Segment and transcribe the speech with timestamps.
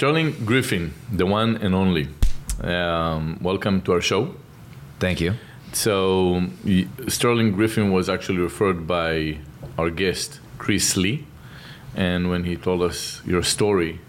[0.00, 2.08] Sterling Griffin, the one and only.
[2.62, 4.34] Um, welcome to our show.
[4.98, 5.34] Thank you.
[5.74, 6.44] So,
[7.06, 9.36] Sterling Griffin was actually referred by
[9.76, 11.26] our guest, Chris Lee.
[11.94, 14.00] And when he told us your story,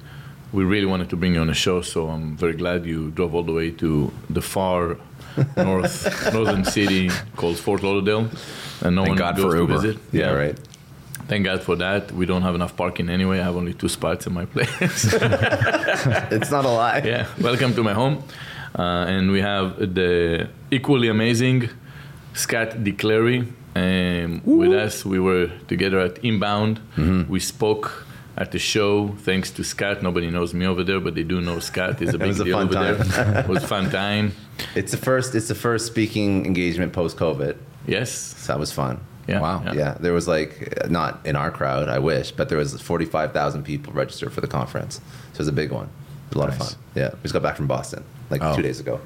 [0.53, 1.81] we really wanted to bring you on the show.
[1.81, 4.95] So, I'm very glad you drove all the way to the far
[5.57, 8.29] north northern city called Fort Lauderdale.
[8.81, 9.77] And no Thank one God goes for to Uber.
[9.79, 9.97] visit.
[10.13, 10.57] Yeah, right.
[11.31, 12.11] Thank God for that.
[12.11, 13.39] We don't have enough parking anyway.
[13.39, 15.05] I have only two spots in my place.
[16.35, 17.01] It's not a lie.
[17.05, 18.21] yeah, welcome to my home.
[18.77, 21.69] Uh, and we have the equally amazing
[22.33, 23.47] Scott DeClary
[23.77, 25.05] um, with us.
[25.05, 26.81] We were together at Inbound.
[26.97, 27.31] Mm-hmm.
[27.31, 29.15] We spoke at the show.
[29.19, 30.03] Thanks to Scott.
[30.03, 31.99] Nobody knows me over there, but they do know Scott.
[31.99, 33.07] He's a big it was a deal fun over time.
[33.07, 33.39] there.
[33.45, 34.33] it was a fun time.
[34.75, 35.33] It's the first.
[35.33, 37.55] It's the first speaking engagement post COVID.
[37.87, 38.11] Yes.
[38.11, 38.99] So that was fun.
[39.27, 39.39] Yeah.
[39.39, 39.63] Wow.
[39.73, 39.95] Yeah.
[39.99, 41.89] there was like uh, not in our crowd.
[41.89, 44.95] I wish, but there was forty five thousand people registered for the conference.
[44.95, 45.89] So it was a big one.
[46.33, 46.69] A lot of fun.
[46.95, 48.55] Yeah, we just got back from Boston like Oh.
[48.55, 49.01] two days ago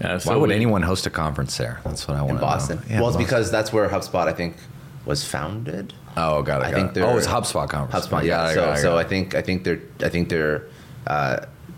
[0.00, 1.80] Yeah, so Why would we- anyone host a conference there?
[1.84, 2.76] That's what I want in Boston.
[2.78, 2.82] know.
[2.88, 3.24] Yeah, well, it's Boston.
[3.26, 4.56] because that's where HubSpot I think
[5.04, 5.94] was founded.
[6.16, 6.66] Oh, got it.
[6.66, 7.00] I got think it.
[7.02, 8.06] Oh, it's HubSpot conference.
[8.08, 8.22] HubSpot.
[8.24, 8.42] Yeah.
[8.42, 10.64] I so got it, I so got I think I think they're I think they're
[11.06, 11.36] uh,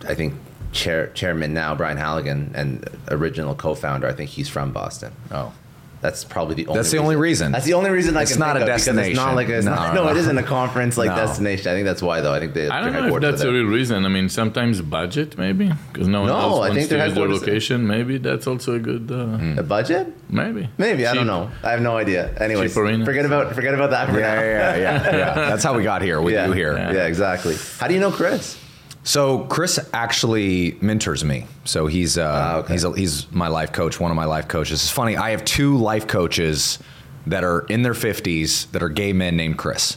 [0.08, 0.34] I think
[0.72, 4.06] chair chairman now Brian Halligan and original co-founder.
[4.08, 5.12] I think he's from Boston.
[5.30, 5.52] Oh,
[6.00, 6.78] That's probably the only.
[6.78, 7.50] That's the only reason.
[7.52, 9.34] That's the only reason I It's can not think a of, because It's not destination.
[9.36, 10.20] like a, it's No, not, no, no, it no.
[10.20, 11.16] isn't a conference like No.
[11.16, 11.72] destination.
[11.72, 12.32] I think that's why though.
[12.32, 12.68] I think they.
[12.68, 13.50] I don't know if that's there.
[13.50, 14.04] a real reason.
[14.04, 17.06] I mean, sometimes budget, maybe, because no one No, else I wants think to they're
[17.06, 17.86] use their headquarters- location.
[17.86, 19.10] Maybe that's also a good.
[19.10, 20.06] Uh, a budget.
[20.30, 20.68] Maybe.
[20.78, 21.50] Maybe I don't know.
[21.64, 22.30] I have no idea.
[22.38, 23.04] Anyways, Cheaparina.
[23.04, 24.40] forget about forget about that for yeah, now.
[24.42, 25.34] yeah, yeah, yeah.
[25.50, 26.46] That's how we got here with Yeah.
[26.46, 26.74] you here.
[26.76, 27.06] Yeah.
[27.06, 27.56] exactly.
[27.80, 28.56] How do you know Chris?
[29.04, 31.46] So Chris actually mentors me.
[31.64, 32.74] So he's uh, Ah, okay.
[32.74, 34.82] he's a, he's my life coach, one of my life coaches.
[34.82, 35.16] It's funny.
[35.16, 36.78] I have two life coaches
[37.26, 39.96] that are in their fifties that are gay men named Chris.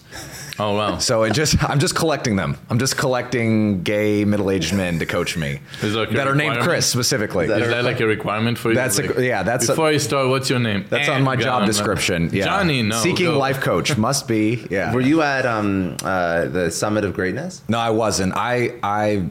[0.63, 0.97] Oh wow.
[0.99, 2.57] So it just I'm just collecting them.
[2.69, 6.59] I'm just collecting gay middle-aged men to coach me Is that like that are named?
[6.59, 7.47] Chris specifically.
[7.47, 8.75] That Is that like a requirement for you?
[8.75, 10.27] That's a- Like, yeah, that's a- before you start.
[10.29, 10.85] What's your name?
[10.89, 11.65] That's Eh, on my job Ghana.
[11.65, 12.29] description.
[12.31, 12.45] Yeah.
[12.45, 12.97] Johnny, no.
[13.01, 13.37] Seeking go.
[13.39, 14.65] life coach must be.
[14.69, 14.93] Yeah.
[14.93, 17.61] Were you at um, uh, the Summit of Greatness?
[17.67, 18.33] No, I wasn't.
[18.35, 19.25] I I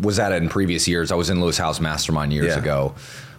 [0.00, 1.12] was at it in previous years.
[1.12, 2.58] I was in Lewis Howes Mastermind years Yeah.
[2.58, 2.94] ago.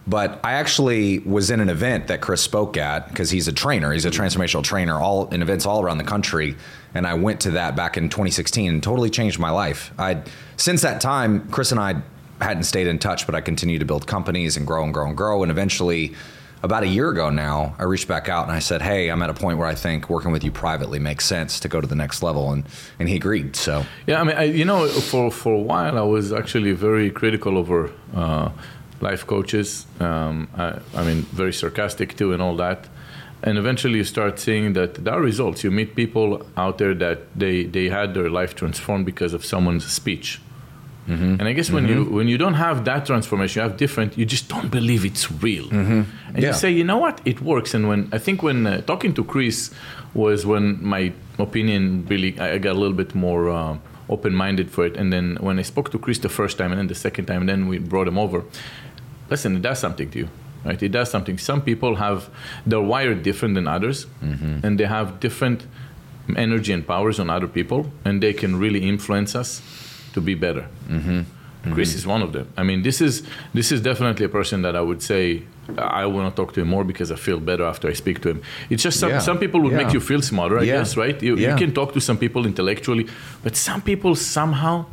[0.07, 3.93] But I actually was in an event that Chris spoke at because he's a trainer.
[3.93, 6.55] He's a transformational trainer all in events all around the country.
[6.93, 9.93] And I went to that back in 2016 and totally changed my life.
[9.99, 10.23] I
[10.57, 12.01] since that time, Chris and I
[12.41, 15.15] hadn't stayed in touch, but I continued to build companies and grow and grow and
[15.15, 15.43] grow.
[15.43, 16.15] And eventually,
[16.63, 19.29] about a year ago now, I reached back out and I said, "Hey, I'm at
[19.29, 21.95] a point where I think working with you privately makes sense to go to the
[21.95, 22.63] next level." And
[22.99, 23.55] and he agreed.
[23.55, 27.11] So Yeah, I mean, I, you know, for for a while I was actually very
[27.11, 28.49] critical over uh,
[29.01, 29.85] life coaches.
[29.99, 32.87] Um, I, I mean, very sarcastic too, and all that.
[33.43, 35.63] And eventually, you start seeing that there are results.
[35.63, 39.85] You meet people out there that they they had their life transformed because of someone's
[39.91, 40.39] speech.
[41.07, 44.17] And I guess when you when you don't have that transformation, you have different.
[44.17, 46.05] You just don't believe it's real, and
[46.37, 46.47] Yeah.
[46.47, 47.73] you say, you know what, it works.
[47.73, 49.71] And when I think when uh, talking to Chris
[50.13, 53.75] was when my opinion really I I got a little bit more uh,
[54.07, 54.95] open minded for it.
[54.95, 57.41] And then when I spoke to Chris the first time, and then the second time,
[57.41, 58.43] and then we brought him over.
[59.31, 60.29] Listen, it does something to you,
[60.65, 60.81] right?
[60.83, 61.37] It does something.
[61.37, 62.29] Some people have
[62.65, 64.65] they're wired different than others, mm-hmm.
[64.65, 65.65] and they have different
[66.37, 69.61] energy and powers on other people, and they can really influence us
[70.13, 70.67] to be better.
[70.87, 71.21] Mm-hmm.
[71.73, 71.97] Chris mm-hmm.
[71.97, 72.47] is one of them.
[72.57, 75.43] I mean, this is this is definitely a person that I would say
[75.77, 78.29] I want to talk to him more because I feel better after I speak to
[78.29, 78.41] him.
[78.69, 79.19] It's just some, Yeah.
[79.19, 79.83] some people would Yeah.
[79.83, 80.77] make you feel smarter, I Yeah.
[80.79, 81.21] guess, right?
[81.21, 83.07] You, you can talk to some people intellectually,
[83.43, 84.85] but some people somehow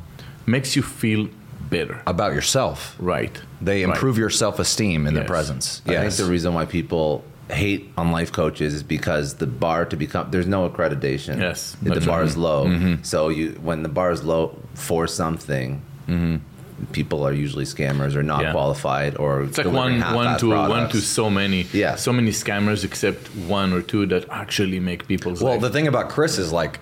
[0.47, 1.29] makes you feel
[1.71, 2.97] better, about yourself.
[2.99, 3.41] right?
[3.61, 3.95] They Right.
[3.95, 5.29] improve your self esteem in their Yes.
[5.29, 5.83] presence.
[5.87, 9.97] I think the reason why people hate on life coaches is because the bar to
[9.97, 11.39] become there's no accreditation.
[11.41, 12.67] Yes, the bar is low.
[12.67, 12.95] Mm-hmm.
[13.03, 16.37] So you when the bar is low for something, mm-hmm.
[16.93, 18.53] people are usually scammers or not Yeah.
[18.53, 21.97] qualified or It's like one, one to one to so many, Yeah.
[21.97, 25.63] so many scammers, except one or two that actually make people's Well, life.
[25.63, 26.79] the thing about Chris is like,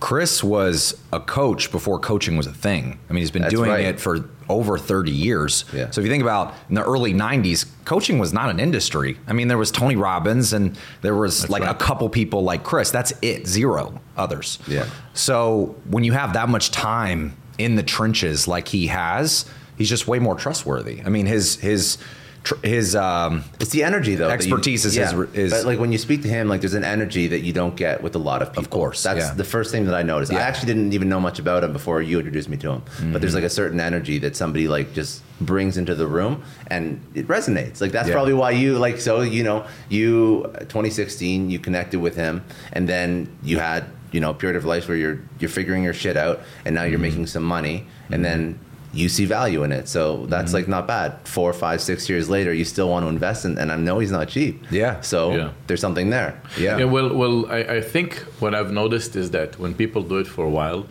[0.00, 2.98] Chris was a coach before coaching was a thing.
[3.08, 3.84] I mean, he's been That's doing right.
[3.84, 5.64] it for over 30 years.
[5.72, 5.90] Yeah.
[5.90, 9.18] So if you think about in the early 90s, coaching was not an industry.
[9.26, 11.70] I mean, there was Tony Robbins and there was like right.
[11.70, 12.90] a couple people like Chris.
[12.90, 14.58] That's it, zero others.
[14.66, 14.88] Yeah.
[15.12, 19.44] So when you have that much time in the trenches like he has,
[19.76, 21.02] he's just way more trustworthy.
[21.04, 21.98] I mean, his his
[22.44, 24.28] tr- his um, It's the energy though.
[24.28, 26.74] that you- Expertise is his- is- but like when you speak to him, like there's
[26.74, 28.62] an energy that you don't get with a lot of people.
[28.64, 29.34] Of course, that's yeah.
[29.34, 30.32] the first thing that I noticed.
[30.32, 32.82] I actually didn't even know much about him before you introduced me to him.
[33.12, 37.00] But there's like a certain energy that somebody like just brings into the room, and
[37.14, 37.80] it resonates.
[37.80, 38.14] Like that's Yeah.
[38.14, 39.00] probably why you like.
[39.00, 42.42] So you know, you 2016, you connected with him,
[42.72, 45.94] and then you had you know a period of life where you're you're figuring your
[45.94, 47.02] shit out, and now you're Mm-hmm.
[47.02, 48.58] making some money, and then
[48.92, 49.86] you see value in it.
[49.88, 50.54] So that's Mm-hmm.
[50.56, 51.18] like not bad.
[51.24, 54.10] Four, five, six years later, you still want to invest in, and I know he's
[54.10, 54.64] not cheap.
[54.70, 55.00] Yeah.
[55.00, 55.50] So Yeah.
[55.66, 56.40] there's something there.
[56.58, 56.78] Yeah.
[56.78, 60.26] Yeah, well, well, I, I think what I've noticed is that when people do it
[60.26, 60.86] for a while,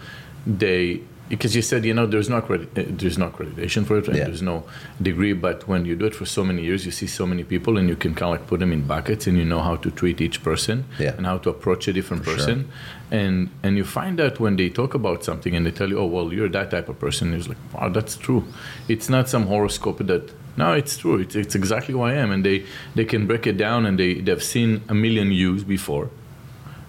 [0.47, 2.41] they because you said you know there's no
[2.73, 4.17] there's no accreditation for it, right?
[4.17, 4.25] Yeah.
[4.25, 4.63] There's no
[5.01, 7.77] degree, but when you do it for so many years, you see so many people,
[7.77, 9.91] and you can kind of like put them in buckets, and you know how to
[9.91, 11.13] treat each person Yeah.
[11.17, 12.67] and how to approach a different person,
[13.11, 16.05] and and you find out when they talk about something and they tell you, oh
[16.05, 18.43] well, you're that type of person, it's like, wow, that's true.
[18.87, 20.31] It's not some horoscope that.
[20.57, 21.19] No, it's true.
[21.19, 24.15] It's, it's exactly who I am, and they, they can break it down, and they
[24.15, 26.09] they've seen a million views before,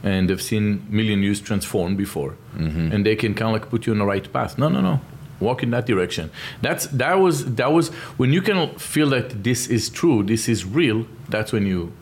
[0.02, 2.92] and they've seen million views transform before, mm-hmm.
[2.92, 4.58] and they can kind of like put you on the right path.
[4.58, 5.00] No, no, no,
[5.40, 6.30] walk in that direction.
[6.62, 10.64] That's that was that was when you can feel that this is true, this is
[10.64, 11.06] real.
[11.28, 11.92] That's when you,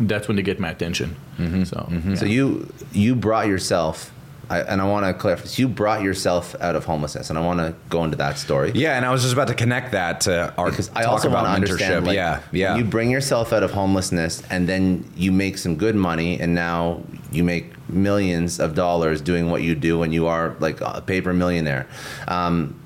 [0.00, 1.16] that's when they get my attention.
[1.38, 1.64] Mm-hmm.
[1.64, 2.14] So, mm-hmm.
[2.14, 4.12] So you you brought yourself,
[4.50, 5.44] I, and I want to clarify.
[5.46, 8.72] So you brought yourself out of homelessness, and I want to go into that story.
[8.74, 11.28] Yeah, and I was just about to connect that to our because I talk also
[11.28, 11.72] about want to mentorship.
[11.72, 12.06] understand.
[12.06, 12.76] Like, yeah, yeah.
[12.76, 17.02] You bring yourself out of homelessness, and then you make some good money, and now
[17.30, 21.32] you make millions of dollars doing what you do, and you are like a paper
[21.32, 21.86] millionaire,
[22.26, 22.78] um,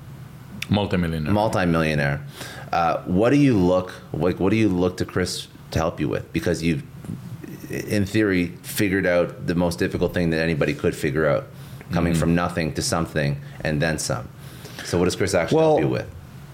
[0.69, 1.31] multimillionaire.
[1.33, 2.25] multimillionaire.
[2.71, 4.39] Uh, what do you look like?
[4.39, 6.31] What do you look to Chris to help you with?
[6.33, 6.83] Because you've,
[7.73, 11.47] in theory, figured out the most difficult thing that anybody could figure out,
[11.91, 12.19] coming Mm-hmm.
[12.19, 14.29] from nothing to something and then some.
[14.85, 16.09] So, what does Chris actually Well, help you with?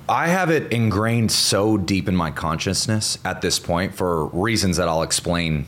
[0.07, 4.87] I have it ingrained so deep in my consciousness at this point for reasons that
[4.87, 5.67] I'll explain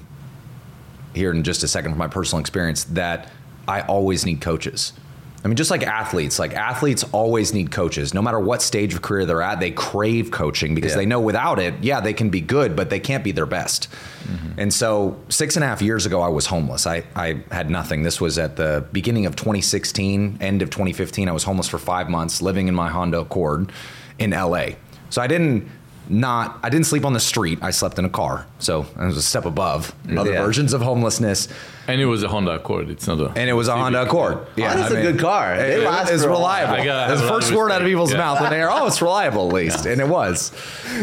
[1.14, 3.30] here in just a second from my personal experience that
[3.68, 4.94] I always need coaches.
[5.44, 8.14] I mean, just like athletes, like athletes always need coaches.
[8.14, 10.98] No matter what stage of career they're at, they crave coaching because Yeah.
[10.98, 13.88] they know without it, yeah, they can be good, but they can't be their best.
[14.26, 14.60] Mm-hmm.
[14.60, 16.86] And so, six and a half years ago, I was homeless.
[16.86, 18.04] I, I had nothing.
[18.04, 21.28] This was at the beginning of 2016, end of 2015.
[21.28, 23.72] I was homeless for five months, living in my Honda Accord
[24.20, 24.68] in LA.
[25.10, 25.68] So I didn't
[26.12, 27.60] not I didn't sleep on the street.
[27.62, 28.46] I slept in a car.
[28.60, 30.44] So it was a step above other Yeah.
[30.44, 31.48] versions of homelessness.
[31.88, 32.90] and it was a Honda Accord.
[32.90, 33.28] It's not a.
[33.36, 34.40] And it was a Honda Accord.
[34.56, 35.58] Yeah, Honda's a good car.
[35.58, 36.74] They It, last it's for reliable.
[36.76, 38.18] I gotta That's have the first word out of people's Yeah.
[38.20, 40.52] mouth when they hear, "Oh, it's reliable," at least, and it was.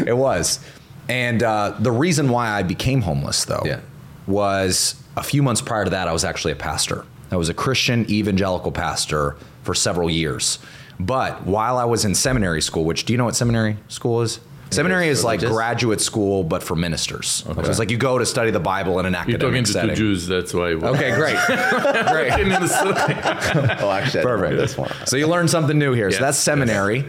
[0.06, 0.60] It was.
[1.08, 3.78] And uh, the reason why I became homeless, though, Yeah.
[4.26, 7.04] was a few months prior to that, I was actually a pastor.
[7.32, 10.58] I was a Christian evangelical pastor for several years.
[11.00, 14.40] But while I was in seminary school, which do you know what seminary school is?
[14.70, 17.42] Seminary is like graduate school, but for ministers.
[17.46, 17.70] Which Okay.
[17.70, 19.72] is like you go to study the Bible in an academic You're academic talking to
[19.72, 19.90] setting.
[19.96, 20.72] two Jews, that's why.
[20.72, 22.32] Okay, great, great.
[22.32, 24.56] Oh, actually, I don't know Perfect.
[24.58, 24.90] this one.
[25.06, 26.08] So you learn something new here.
[26.08, 26.44] Yes, so that's yes.
[26.44, 27.04] seminary.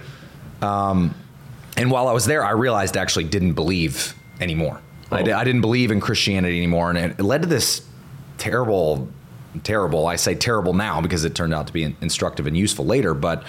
[0.61, 1.13] Um,
[1.77, 4.81] and while I was there, I realized I actually didn't believe anymore.
[5.11, 5.25] I, Oh.
[5.25, 7.81] di- I didn't believe in Christianity anymore, and it, it led to this
[8.37, 9.09] terrible,
[9.63, 10.07] terrible.
[10.07, 13.13] I say terrible now because it turned out to be in- instructive and useful later,
[13.13, 13.43] but.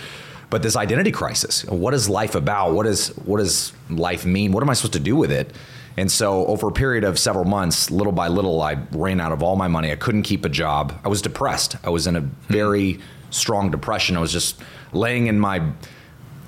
[0.51, 1.65] But this identity crisis.
[1.65, 2.73] What is life about?
[2.73, 4.53] What is what does life mean?
[4.53, 5.55] What am I supposed to do with it?
[5.97, 9.43] And so over a period of several months, little by little, I ran out of
[9.43, 9.93] all my money.
[9.93, 10.99] I couldn't keep a job.
[11.05, 11.77] I was depressed.
[11.85, 12.29] I was in a hmm.
[12.49, 13.01] very
[13.31, 14.17] strong depression.
[14.17, 14.61] I was just
[14.93, 15.63] laying in my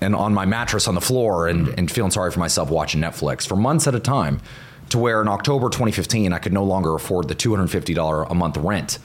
[0.00, 1.75] and on my mattress on the floor and, hmm.
[1.78, 4.40] and feeling sorry for myself watching Netflix for months at a time
[4.88, 8.98] to where in October 2015 I could no longer afford the $250 a month rent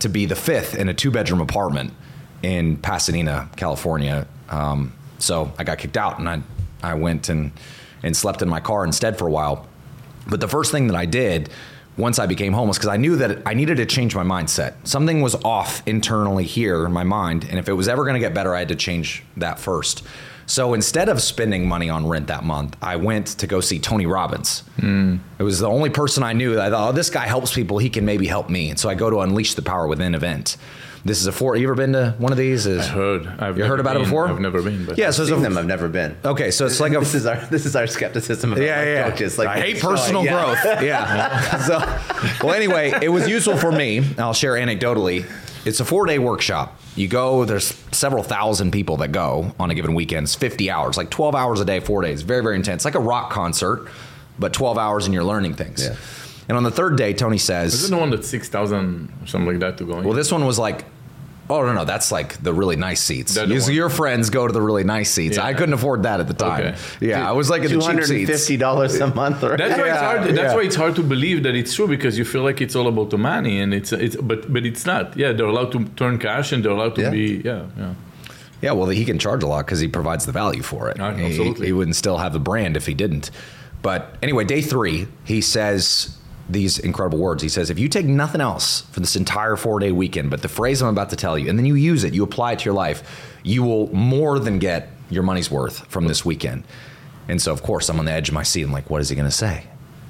[0.00, 1.92] to be the fifth in a two bedroom apartment
[2.42, 4.26] in Pasadena, California.
[4.48, 6.42] Um, so I got kicked out and I,
[6.82, 7.52] I went and,
[8.02, 9.66] and slept in my car instead for a while.
[10.26, 11.50] But the first thing that I did
[11.96, 14.74] once I became homeless, because I knew that I needed to change my mindset.
[14.84, 17.44] Something was off internally here in my mind.
[17.44, 20.02] And if it was ever going to get better, I had to change that first.
[20.46, 24.06] So instead of spending money on rent that month, I went to go see Tony
[24.06, 24.60] Robbins.
[24.78, 25.16] Hmm.
[25.38, 27.78] It was the only person I knew that I thought, oh, this guy helps people.
[27.78, 28.70] He can maybe help me.
[28.70, 30.56] And so I go to Unleash the Power Within event.
[31.06, 31.54] This is a four.
[31.54, 32.64] You ever been to one of these?
[32.64, 33.26] Is, I heard.
[33.26, 34.26] I've You heard never about it before?
[34.26, 34.86] I've never been.
[34.86, 36.16] But Yeah, so it's Seen a, them, I've never been.
[36.24, 39.10] okay, so it's like a this is our this is our skepticism about yeah, yeah.
[39.10, 39.36] coaches.
[39.36, 40.30] Like I hate so, personal yeah.
[40.32, 40.82] growth.
[40.82, 41.58] Yeah.
[41.66, 41.78] so,
[42.46, 44.02] well, anyway, it was useful for me.
[44.16, 45.30] I'll share anecdotally.
[45.64, 46.78] It's a four day workshop.
[46.96, 47.44] You go.
[47.44, 50.24] There's several thousand people that go on a given weekend.
[50.24, 52.22] It's 50 hours, like 12 hours a day, four days.
[52.22, 52.84] Very, very intense.
[52.84, 53.88] Like a rock concert,
[54.38, 55.82] but 12 hours and you're learning things.
[55.84, 55.96] Yeah.
[56.48, 59.10] And on the third day, Tony says, Is says, it the one that's six thousand
[59.22, 60.04] or something like that to go in?
[60.04, 60.84] "Well, this one was like."
[61.50, 63.36] Oh no no that's like the really nice seats.
[63.36, 65.36] You- your friends go to the really nice seats.
[65.36, 65.44] Yeah.
[65.44, 66.60] I couldn't afford that at the time.
[66.68, 66.76] Okay.
[67.00, 68.30] Yeah, I was like at the Two cheap hundred and seats.
[68.30, 69.42] fifty dollars a month.
[69.42, 69.58] Right?
[69.58, 70.22] That's why it's hard.
[70.24, 70.54] That's yeah.
[70.54, 73.10] why it's hard to believe that it's true because you feel like it's all about
[73.10, 75.16] the money and it's it's but but it's not.
[75.16, 77.10] Yeah, they're allowed to turn cash and they're allowed to Yeah.
[77.10, 77.94] be yeah yeah.
[78.62, 80.96] Yeah, well, he can charge a lot because he provides the value for it.
[80.98, 81.66] Ah, He- absolutely.
[81.66, 83.30] He, wouldn't still have the brand if he didn't.
[83.82, 86.16] But anyway, day three, he says,
[86.48, 87.42] these incredible words.
[87.42, 90.48] He says, if you take nothing else for this entire four day weekend, but the
[90.48, 92.64] phrase I'm about to tell you, and then you use it, you apply it to
[92.66, 96.64] your life, you will more than get your money's worth from this weekend.
[97.28, 98.62] And so, of course, I'm on the edge of my seat.
[98.62, 99.66] I'm like, what is he going to say?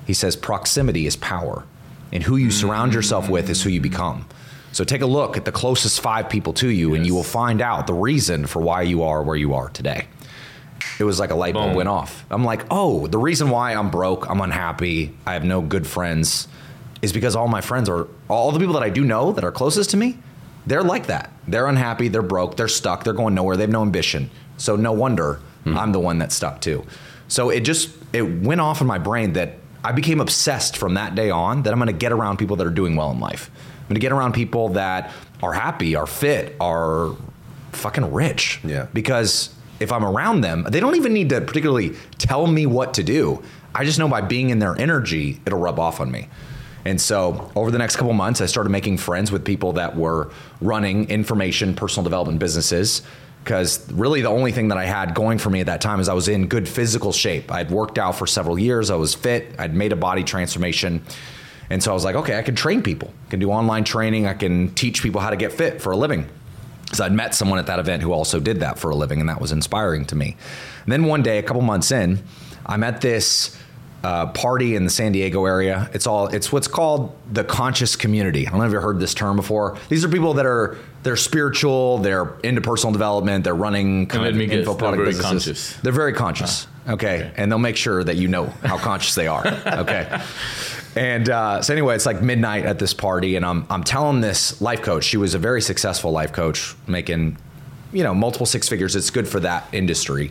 [0.07, 1.64] He says, proximity is power,
[2.12, 4.26] and who you surround yourself with is who you become.
[4.73, 7.62] So take a look at the closest five people to you, and you will find
[7.62, 10.09] out the reason for why you are where you are today.
[10.98, 11.76] It was like a light bulb Boom.
[11.76, 12.24] went off.
[12.30, 16.48] I'm like, oh, the reason why I'm broke, I'm unhappy, I have no good friends,
[17.02, 19.52] is because all my friends are, all the people that I do know that are
[19.52, 20.18] closest to me,
[20.66, 21.32] they're like that.
[21.46, 24.30] They're unhappy, they're broke, they're stuck, they're going nowhere, they have no ambition.
[24.56, 25.76] So no wonder hmm.
[25.76, 26.86] I'm the one that's stuck too.
[27.28, 31.14] So it just, it went off in my brain that I became obsessed from that
[31.14, 33.50] day on that I'm gonna get around people that are doing well in life.
[33.82, 37.14] I'm gonna get around people that are happy, are fit, are
[37.72, 38.60] fucking rich.
[38.64, 38.86] Yeah.
[38.94, 43.02] Because if I'm around them, they don't even need to particularly tell me what to
[43.02, 43.43] do.
[43.75, 46.28] I just know by being in their energy, it'll rub off on me.
[46.85, 50.31] And so over the next couple months, I started making friends with people that were
[50.61, 53.02] running information, personal development businesses.
[53.43, 56.09] Because really, the only thing that I had going for me at that time is
[56.09, 57.52] I was in good physical shape.
[57.52, 61.02] I'd worked out for several years, I was fit, I'd made a body transformation.
[61.69, 64.26] And so I was like, okay, I can train people, I can do online training,
[64.26, 66.26] I can teach people how to get fit for a living
[66.85, 69.29] because I'd met someone at that event who also did that for a living, and
[69.29, 70.37] that was inspiring to me.
[70.85, 72.23] And then one day, a couple months in,
[72.67, 73.57] I'm at this
[74.05, 75.88] uh, party in the San Diego area.
[75.95, 78.47] It's all it's what's called the conscious community.
[78.47, 79.79] I don't know if you've heard this term before.
[79.88, 84.35] These are people that are they're spiritual, they're into personal development, they're running kind of
[84.35, 85.23] guess, info they're product businesses.
[85.31, 85.76] conscious.
[85.83, 86.67] They're very conscious.
[86.88, 87.33] okay.
[87.37, 89.45] and they'll make sure that you know how conscious they are.
[89.67, 90.21] Okay.
[90.96, 94.60] And uh, so anyway, it's like midnight at this party, and I'm I'm telling this
[94.60, 95.04] life coach.
[95.04, 97.36] She was a very successful life coach, making
[97.92, 98.94] you know multiple six figures.
[98.94, 100.30] It's good for that industry.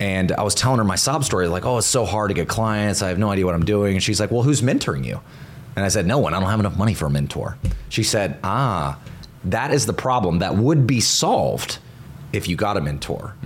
[0.00, 2.48] And I was telling her my sob story, like, oh, it's so hard to get
[2.48, 3.02] clients.
[3.02, 3.94] I have no idea what I'm doing.
[3.94, 5.20] And she's like, well, who's mentoring you?
[5.76, 6.34] And I said, no one.
[6.34, 7.56] I don't have enough money for a mentor.
[7.88, 8.98] She said, ah,
[9.44, 11.78] that is the problem that would be solved
[12.32, 13.36] if you got a mentor.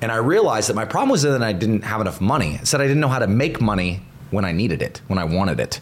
[0.00, 2.58] And I realized that my problem was that I didn't have enough money.
[2.60, 5.24] I said I didn't know how to make money when I needed it, when I
[5.24, 5.80] wanted it.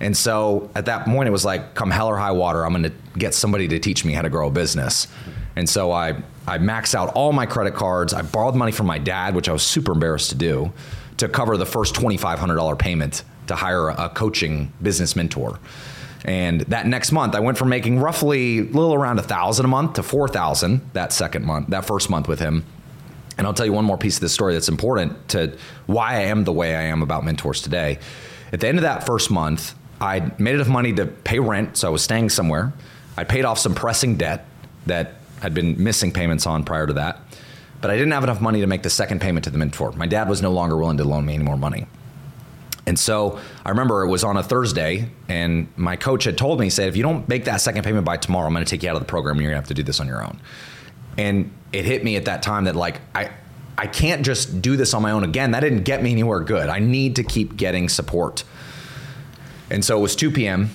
[0.00, 2.84] And so at that point, it was like, come hell or high water, I'm going
[2.84, 5.06] to get somebody to teach me how to grow a business.
[5.56, 8.12] And so I, I maxed out all my credit cards.
[8.12, 10.72] I borrowed money from my dad, which I was super embarrassed to do,
[11.18, 15.58] to cover the first $2,500 payment to hire a coaching business mentor.
[16.24, 19.68] And that next month, I went from making roughly a little around a thousand a
[19.68, 22.64] month to four thousand that second month, that first month with him.
[23.36, 26.20] And I'll tell you one more piece of this story that's important to why I
[26.22, 27.98] am the way I am about mentors today.
[28.52, 31.88] At the end of that first month, I made enough money to pay rent, so
[31.88, 32.72] I was staying somewhere.
[33.16, 34.46] I paid off some pressing debt
[34.86, 37.20] that I'd been missing payments on prior to that.
[37.80, 39.92] But I didn't have enough money to make the second payment to the mentor.
[39.92, 41.86] My dad was no longer willing to loan me any more money.
[42.86, 46.66] And so I remember it was on a Thursday, and my coach had told me,
[46.66, 48.82] he said, if you don't make that second payment by tomorrow, I'm going to take
[48.82, 50.22] you out of the program and you're going to have to do this on your
[50.22, 50.40] own.
[51.16, 53.30] And it hit me at that time that, like, I,
[53.76, 55.52] I can't just do this on my own again.
[55.52, 56.68] That didn't get me anywhere good.
[56.68, 58.44] I need to keep getting support.
[59.70, 60.70] And so it was 2 p.m.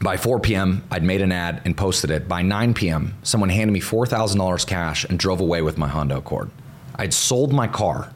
[0.00, 2.28] By 4 p.m., I'd made an ad and posted it.
[2.28, 6.50] By 9 p.m., someone handed me $4,000 cash and drove away with my Honda Accord.
[6.96, 8.12] I'd sold my car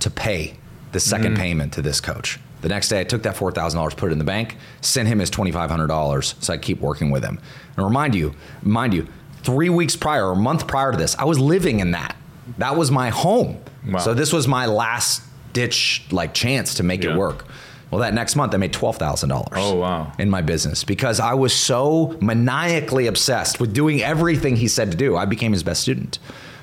[0.00, 0.56] to pay
[0.92, 1.38] the second mm.
[1.38, 2.38] payment to this coach.
[2.62, 5.30] The next day, I took that $4,000, put it in the bank, sent him his
[5.30, 7.38] $2,500 so I keep working with him.
[7.76, 9.06] And remind you, mind you,
[9.42, 12.16] three weeks prior, or a month prior to this, I was living in that.
[12.58, 13.58] That was my home.
[13.86, 13.98] Wow.
[13.98, 17.12] So this was my last ditch like chance to make Yeah.
[17.12, 17.44] it work.
[17.90, 19.54] Well, that next month I made twelve thousand dollars.
[19.56, 20.12] Oh, wow.
[20.18, 24.96] In my business because I was so maniacally obsessed with doing everything he said to
[24.96, 25.16] do.
[25.16, 26.18] I became his best student.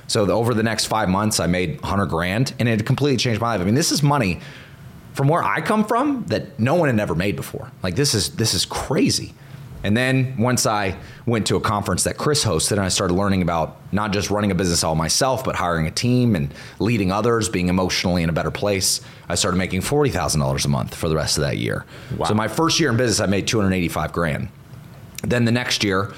[0.07, 3.41] So the, over the next five months, I made hundred grand, and it completely changed
[3.41, 3.62] my life.
[3.62, 4.39] I mean, this is money
[5.13, 7.72] from where I come from that no one had ever made before.
[7.84, 9.34] Like this is this is crazy.
[9.88, 13.41] And then once I went to a conference that Chris hosted and I started learning
[13.41, 17.48] about not just running a business all myself, but hiring a team and leading others,
[17.48, 21.38] being emotionally in a better place, I started making $40,000 a month for the rest
[21.38, 21.86] of that year.
[22.17, 22.25] Wow.
[22.25, 24.50] So my first year in business, I made 285 grand.
[25.24, 26.13] Then the next year,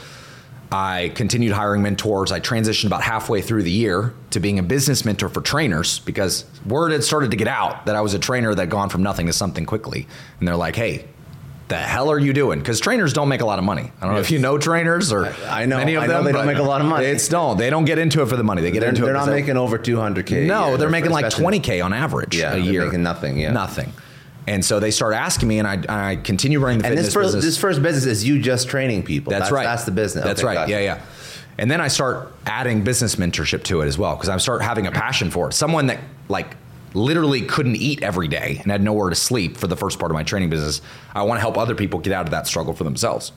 [0.72, 2.32] I continued hiring mentors.
[2.32, 6.46] I transitioned about halfway through the year to being a business mentor for trainers because
[6.66, 9.04] word had started to get out that I was a trainer that had gone from
[9.04, 10.08] nothing to something quickly.
[10.40, 11.06] And they're like, hey,
[11.70, 12.60] the hell are you doing?
[12.60, 13.92] Because trainers don't make a lot of money.
[14.02, 16.26] I don't know if you know trainers or I know- many of I know them.
[16.26, 17.06] they don't make a lot of money.
[17.06, 17.58] It's don't.
[17.58, 18.62] They don't get into it for the money.
[18.62, 19.14] They get They're, into they're it.
[19.14, 20.48] not because they- making over 200K.
[20.48, 22.86] no, yeah, they're making like 20k on average Yeah, a they're year.
[22.86, 23.52] making nothing, yeah.
[23.52, 23.94] nothing.
[24.48, 27.28] And so they start asking me, and I, I continue running the And this first,
[27.28, 27.46] business.
[27.46, 29.30] this first business is you just training people.
[29.30, 29.64] That's, right.
[29.64, 30.26] That's the business.
[30.26, 30.54] That's Okay, right.
[30.56, 30.72] gotcha.
[30.72, 31.02] Yeah, yeah.
[31.60, 34.88] And then I start adding business mentorship to it as well because I start having
[34.88, 35.54] a passion for it.
[35.54, 36.00] Someone that
[36.30, 36.56] like
[36.93, 40.15] literally couldn't eat every day and had nowhere to sleep for the first part of
[40.15, 40.81] my training business.
[41.13, 43.31] I want to help other people get out of that struggle for themselves.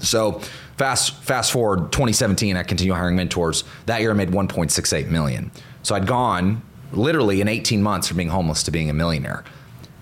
[0.00, 0.40] So
[0.76, 3.64] fast fast forward 2017, I continue hiring mentors.
[3.86, 5.50] That year I made 1.68 million.
[5.82, 9.44] So I'd gone literally in 18 months from being homeless to being a millionaire.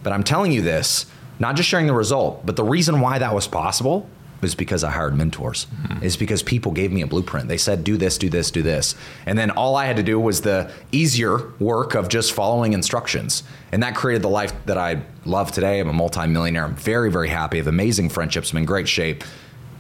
[0.03, 1.07] But I'm telling you this,
[1.39, 4.09] not just sharing the result, but the reason why that was possible
[4.43, 5.67] is because I hired mentors.
[5.67, 6.05] Mm-hmm.
[6.05, 7.49] Is because people gave me a blueprint.
[7.49, 8.95] They said, do this, do this, do this.
[9.27, 13.43] And then all I had to do was the easier work of just following instructions.
[13.73, 15.81] And that created the life that I love today.
[15.81, 16.65] I'm a multimillionaire.
[16.65, 17.59] I'm very, very happy.
[17.59, 18.53] I have amazing friendships.
[18.53, 19.25] I'm in great shape.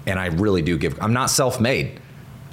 [0.07, 2.01] And I really do give, I'm not self made.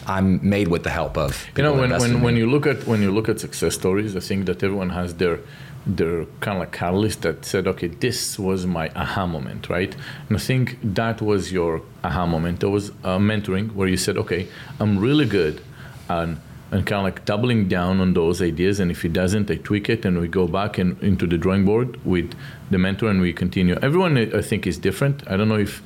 [0.07, 1.45] I'm made with the help of.
[1.57, 4.21] You know, when, when, when you look at when you look at success stories, I
[4.21, 5.39] think that everyone has their
[5.88, 9.96] their kind of like catalyst that said, okay, this was my aha moment, right?
[10.27, 12.60] And I think that was your aha moment.
[12.60, 14.48] There was uh, mentoring where you said, okay,
[14.79, 15.62] I'm really good
[16.10, 16.39] and
[16.70, 18.82] and kind of like doubling down on those ideas.
[18.82, 21.63] And if it doesn't, I tweak it and we go back and into the drawing
[21.63, 22.34] board with
[22.70, 23.75] the mentor and we continue.
[23.82, 25.25] Everyone, I think, is different.
[25.32, 25.82] I don't know if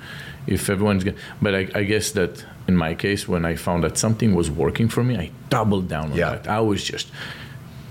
[0.47, 1.05] if everyone's,
[1.39, 4.89] but I, I guess that in my case, when I found that something was working
[4.89, 6.31] for me, I doubled down on yeah.
[6.31, 6.47] that.
[6.47, 7.11] I was just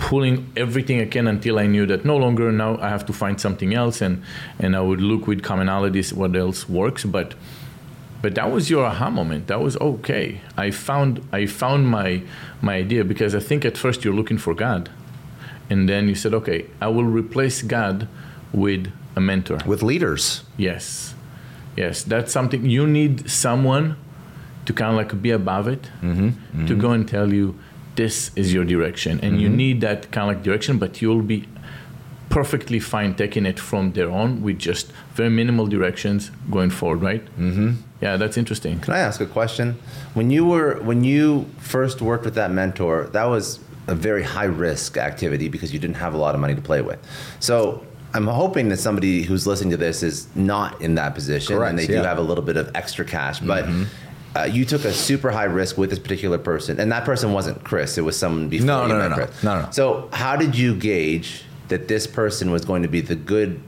[0.00, 3.40] pulling everything I can until I knew that no longer now I have to find
[3.40, 4.23] something else and
[4.59, 7.04] and I would look with commonalities what else works.
[7.04, 7.35] But
[8.23, 9.47] but that was your aha moment.
[9.47, 12.23] That was okay I found I found my
[12.62, 13.04] my idea.
[13.04, 14.90] Because I think at first you're looking for God.
[15.69, 18.09] And then you said okay I will replace God
[18.52, 19.59] with a mentor.
[19.66, 20.42] With leaders.
[20.57, 21.14] Yes.
[21.76, 22.02] Yes.
[22.02, 23.97] That's something you need someone
[24.64, 25.83] to kind of like be above it.
[26.00, 26.66] Mm-hmm, mm-hmm.
[26.66, 27.54] to go and tell you
[28.00, 29.42] this is your direction and mm-hmm.
[29.42, 31.40] you need that kind of like direction but you'll be
[32.30, 34.87] perfectly fine taking it from there on with just
[35.19, 37.73] very minimal directions going forward right mm-hmm.
[38.00, 39.66] yeah that's interesting can i ask a question
[40.14, 44.50] when you were when you first worked with that mentor that was a very high
[44.66, 47.00] risk activity because you didn't have a lot of money to play with
[47.38, 51.71] so I'm hoping that somebody who's listening to this is not in that position Correct,
[51.71, 52.00] and they yeah.
[52.00, 53.38] do have a little bit of extra cash.
[53.38, 53.85] But mm-hmm
[54.37, 57.62] uh, you took a super high risk with this particular person, and that person wasn't
[57.64, 57.99] Chris.
[57.99, 58.66] It was someone before.
[58.66, 59.68] No, no, no, no, no, no.
[59.70, 63.60] So, how did you gauge that this person was going to be the good,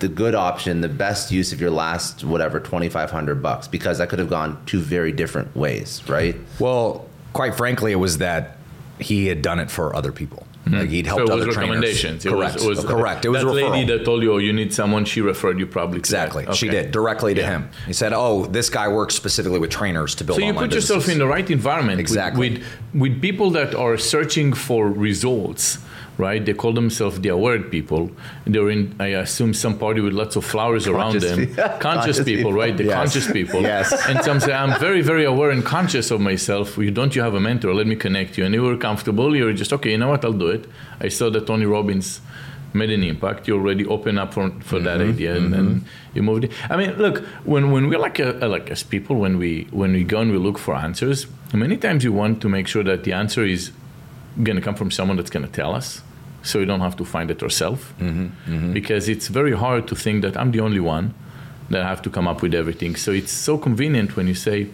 [0.00, 3.68] the good option, the best use of your last whatever twenty five hundred bucks?
[3.68, 6.36] Because I could have gone two very different ways, right?
[6.58, 8.58] Well, quite frankly, it was that
[8.98, 10.46] he had done it for other people.
[10.64, 10.74] Mm-hmm.
[10.74, 12.22] Like he'd helped so other recommendations.
[12.22, 12.38] Trainers.
[12.40, 12.62] Correct.
[12.62, 13.24] It was, it was correct.
[13.24, 13.70] It was that referral.
[13.70, 15.04] lady that told you, oh, you need someone.
[15.04, 15.98] She referred you probably.
[15.98, 16.44] exactly.
[16.44, 16.54] Okay.
[16.54, 17.68] She did directly to him.
[17.86, 20.38] He said, oh, this guy works specifically with trainers to build.
[20.38, 20.90] So you put businesses.
[20.90, 21.98] yourself in the right environment.
[21.98, 22.50] Exactly.
[22.50, 22.58] With,
[22.94, 25.78] with, with people that are searching for results
[26.22, 26.44] right?
[26.44, 28.10] They call themselves the aware people.
[28.46, 31.54] They're in, I assume, some party with lots of flowers conscious around them.
[31.56, 32.76] conscious, conscious people, people, right?
[32.76, 32.94] The yes.
[32.94, 33.60] conscious people.
[33.62, 33.86] yes.
[34.08, 36.66] And some say, I'm very, very aware and conscious of myself.
[36.98, 37.74] Don't you have a mentor?
[37.74, 38.44] Let me connect you.
[38.46, 39.28] And you were comfortable.
[39.36, 40.24] You're just, okay, you know what?
[40.24, 40.64] I'll do it.
[41.00, 42.20] I saw that Tony Robbins
[42.74, 43.48] made an impact.
[43.48, 45.52] You already open up for, for mm-hmm, that idea, and mm-hmm.
[45.52, 46.44] then you moved.
[46.44, 46.52] It.
[46.70, 50.04] I mean, look, when, when we're like a, like as people, when we when we
[50.04, 53.12] go and we look for answers, many times you want to make sure that the
[53.12, 53.72] answer is
[54.42, 56.02] going to come from someone that's going to tell us
[56.42, 57.94] so you don't have to find it yourself.
[57.98, 58.72] Mm-hmm, mm-hmm.
[58.72, 61.14] Because it's very hard to think that I'm the only one
[61.70, 62.96] that have to come up with everything.
[62.96, 64.68] So it's so convenient when you say,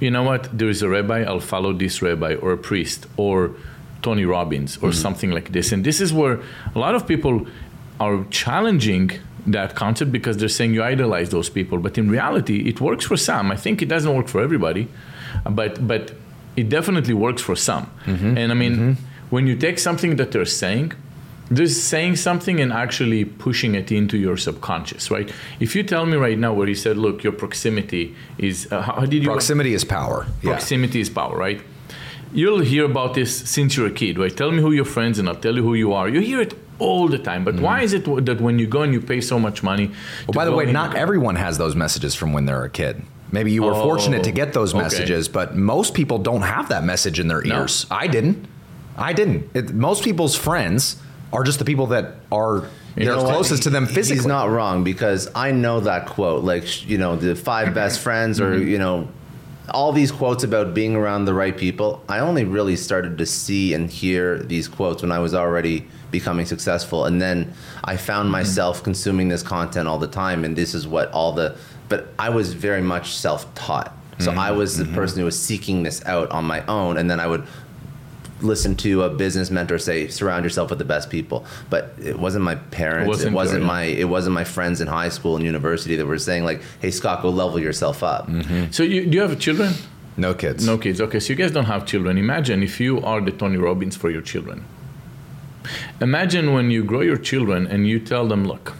[0.00, 3.54] you know what, there is a rabbi, I'll follow this rabbi, or a priest, or
[4.02, 4.92] Tony Robbins, or mm-hmm.
[4.92, 5.72] something like this.
[5.72, 6.40] And this is where
[6.74, 7.46] a lot of people
[8.00, 9.10] are challenging
[9.46, 11.78] that concept because they're saying you idolize those people.
[11.78, 13.50] But in reality, it works for some.
[13.50, 14.88] I think it doesn't work for everybody,
[15.50, 16.12] but but
[16.56, 17.90] it definitely works for some.
[18.04, 18.38] Mm-hmm.
[18.38, 18.92] And I mean, mm-hmm.
[19.30, 20.92] when you take something that they're saying
[21.52, 25.30] just saying something and actually pushing it into your subconscious, right?
[25.60, 29.00] If you tell me right now where you said, look, your proximity is, uh, how
[29.00, 29.28] did you?
[29.28, 30.26] Proximity is power.
[30.42, 31.02] Proximity yeah.
[31.02, 31.60] is power, right?
[32.32, 34.34] You'll hear about this since you're a kid, right?
[34.36, 36.08] Tell me who your friends and I'll tell you who you are.
[36.08, 37.44] You hear it all the time.
[37.44, 37.60] But mm.
[37.60, 39.88] why is it that when you go and you pay so much money?
[40.26, 43.02] Well, by the way, not everyone has those messages from when they're a kid.
[43.30, 45.32] Maybe you were oh, fortunate to get those messages, okay.
[45.32, 47.88] but most people don't have that message in their ears.
[47.90, 47.96] No.
[47.96, 48.46] I didn't.
[48.96, 49.50] I didn't.
[49.54, 51.02] It, most people's friends
[51.34, 54.18] are just the people that are you they're closest to them physically.
[54.18, 58.40] He's not wrong because I know that quote, like you know, the five best friends,
[58.40, 58.68] or mm-hmm.
[58.68, 59.08] you know,
[59.70, 62.04] all these quotes about being around the right people.
[62.08, 66.46] I only really started to see and hear these quotes when I was already becoming
[66.46, 68.32] successful, and then I found mm-hmm.
[68.32, 68.84] myself mm-hmm.
[68.84, 71.56] consuming this content all the time, and this is what all the.
[71.88, 73.92] But I was very much self-taught.
[74.20, 74.38] So mm-hmm.
[74.38, 74.94] I was the mm-hmm.
[74.94, 77.44] person who was seeking this out on my own, and then I would
[78.44, 81.44] listen to a business mentor say surround yourself with the best people.
[81.70, 84.88] But it wasn't my parents it wasn't, it wasn't my it wasn't my friends in
[84.88, 88.28] high school and university that were saying like hey scott go level yourself up.
[88.28, 88.70] Mm-hmm.
[88.70, 89.72] so you, do you have children?
[90.16, 90.64] No kids.
[90.64, 91.00] No kids.
[91.00, 92.18] Okay so you guys don't have children.
[92.18, 94.64] Imagine if you are the tony robbins for your children.
[96.00, 98.73] Imagine when you grow your children and you tell them, look,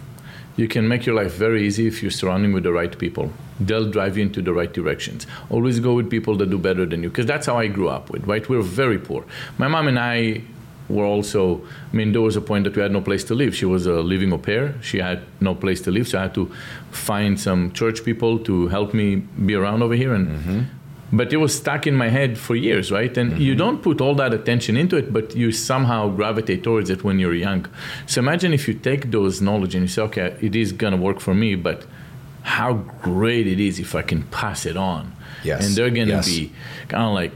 [0.56, 3.32] you can make your life very easy if you're surrounding with the right people.
[3.60, 5.26] They'll drive you into the right directions.
[5.50, 8.10] Always go with people that do better than you, because that's how I grew up
[8.10, 8.26] with.
[8.26, 8.48] Right?
[8.48, 9.24] We were very poor.
[9.58, 10.42] My mom and I
[10.88, 11.64] were also.
[11.92, 13.54] I mean, there was a point that we had no place to live.
[13.56, 14.74] She was a living au pair.
[14.82, 16.52] She had no place to live, so I had to
[16.90, 20.14] find some church people to help me be around over here.
[20.14, 20.60] And mm-hmm.
[21.16, 23.16] But it was stuck in my head for years, right?
[23.16, 23.58] And you mm-hmm.
[23.58, 27.34] don't put all that attention into it, but you somehow gravitate towards it when you're
[27.34, 27.66] young.
[28.06, 31.20] So imagine if you take those knowledge and you say, okay, it is gonna work
[31.20, 31.86] for me, but
[32.42, 35.12] how great it is if I can pass it on.
[35.42, 35.66] Yes.
[35.66, 36.28] And they're gonna Yes.
[36.28, 36.52] be
[36.88, 37.32] kind of like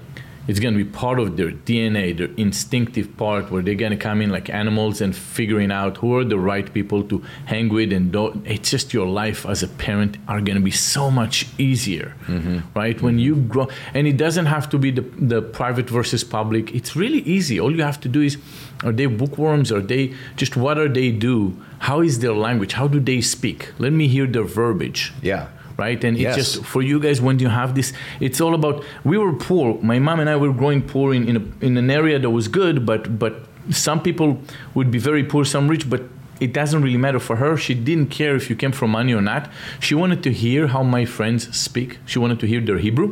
[0.49, 3.99] it's going to be part of their DNA, their instinctive part, where they're going to
[3.99, 7.93] come in like animals and figuring out who are the right people to hang with.
[7.93, 11.47] And don't, it's just your life as a parent are going to be so much
[11.59, 12.61] easier, mm-hmm.
[12.75, 13.01] right?
[13.01, 16.75] When you grow, and it doesn't have to be the, the private versus public.
[16.75, 17.61] It's really easy.
[17.61, 18.39] All you have to do is,
[18.85, 19.71] are they bookworms?
[19.71, 21.57] Are they just what are they do?
[21.81, 22.73] How is their language?
[22.73, 23.73] How do they speak?
[23.79, 25.49] Let me hear their verbiage Yeah.
[25.79, 26.05] Right?
[26.05, 26.37] And Yes.
[26.37, 28.85] it's just for you guys when you have this, it's all about.
[29.05, 29.79] We were poor.
[29.83, 32.49] My mom and I were growing poor in in, a, in an area that was
[32.49, 33.33] good, but but
[33.71, 34.29] some people
[34.75, 36.03] would be very poor, some rich, but.
[36.41, 37.57] It doesn't really matter for her.
[37.57, 39.51] She didn't care if you came from money or not.
[39.81, 41.99] She wanted to hear how my friends speak.
[42.07, 43.09] She wanted to hear their Hebrew.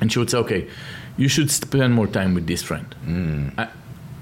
[0.00, 0.68] And she would say, okay,
[1.16, 2.86] you should spend more time with this friend.
[3.04, 3.58] Mm.
[3.58, 3.66] I,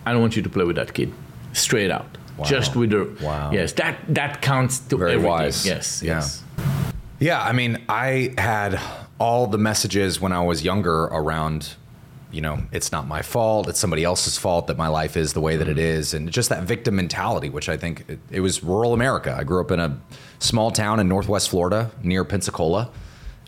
[0.06, 1.12] I don't want you to play with that kid.
[1.52, 2.08] Straight out.
[2.38, 2.44] Wow.
[2.46, 3.04] Just with her.
[3.22, 3.50] Wow.
[3.52, 5.30] Yes, that, that counts to Very everything.
[5.30, 5.66] wise.
[5.66, 6.14] Yes, Yeah.
[6.14, 6.42] yes.
[7.18, 8.78] Yeah, I mean, I had
[9.18, 11.74] all the messages when I was younger around,
[12.30, 15.40] you know, it's not my fault, it's somebody else's fault that my life is the
[15.40, 16.00] way that it mm-hmm.
[16.00, 19.34] is, and just that victim mentality, which I think it, it was rural America.
[19.36, 19.98] I grew up in a
[20.40, 22.90] small town in Northwest Florida near Pensacola,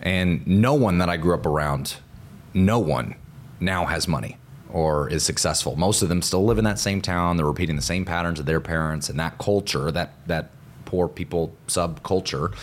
[0.00, 1.96] and no one that I grew up around,
[2.54, 3.16] no one
[3.60, 4.38] now has money
[4.70, 5.76] or is successful.
[5.76, 7.36] Most of them still live in that same town.
[7.36, 10.50] They're repeating the same patterns of their parents and that culture, that that
[10.84, 12.54] poor people subculture.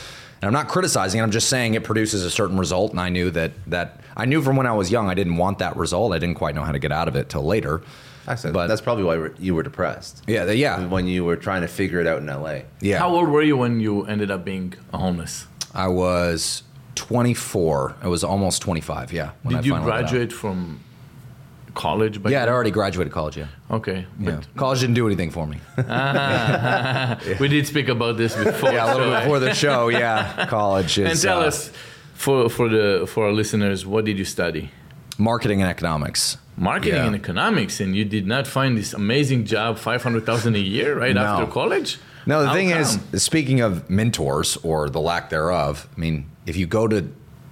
[0.46, 1.24] And I'm not criticizing it.
[1.24, 2.92] I'm just saying it produces a certain result.
[2.92, 5.58] And I knew that that I knew from when I was young I didn't want
[5.58, 6.14] that result.
[6.14, 7.82] I didn't quite know how to get out of it till later.
[8.28, 10.22] I Actually, But- that's probably why you were depressed.
[10.28, 12.62] Yeah, the- yeah, When you were trying to figure it out in LA.
[12.80, 13.00] yeah.
[13.00, 15.48] How old were you when you ended up being a homeless?
[15.74, 16.62] I was
[16.94, 17.96] 24.
[18.04, 19.12] I was almost 25.
[19.12, 19.32] Yeah.
[19.42, 20.10] when I Did you finally got out.
[20.10, 20.80] graduate from
[21.76, 22.22] college?
[22.24, 23.38] By Yeah, I'd already graduated college.
[23.38, 23.48] Yeah.
[23.70, 24.32] Okay, Yeah.
[24.38, 25.58] but College didn't do anything for me.
[27.40, 28.72] we did speak about this before.
[28.72, 29.90] Yeah, a little so bit I- before the show.
[29.90, 31.72] Yeah, college is And tell uh, us,
[32.14, 34.70] for for the for our listeners, what did you study?
[35.18, 36.38] marketing and economics.
[36.58, 37.06] Marketing Yeah.
[37.08, 40.98] and economics, and you did not find this amazing job, five hundred thousand a year,
[41.00, 41.22] right No.
[41.24, 41.98] after college.
[42.26, 42.82] No, the How thing come?
[42.82, 46.98] is, speaking of mentors or the lack thereof, I mean, if you go to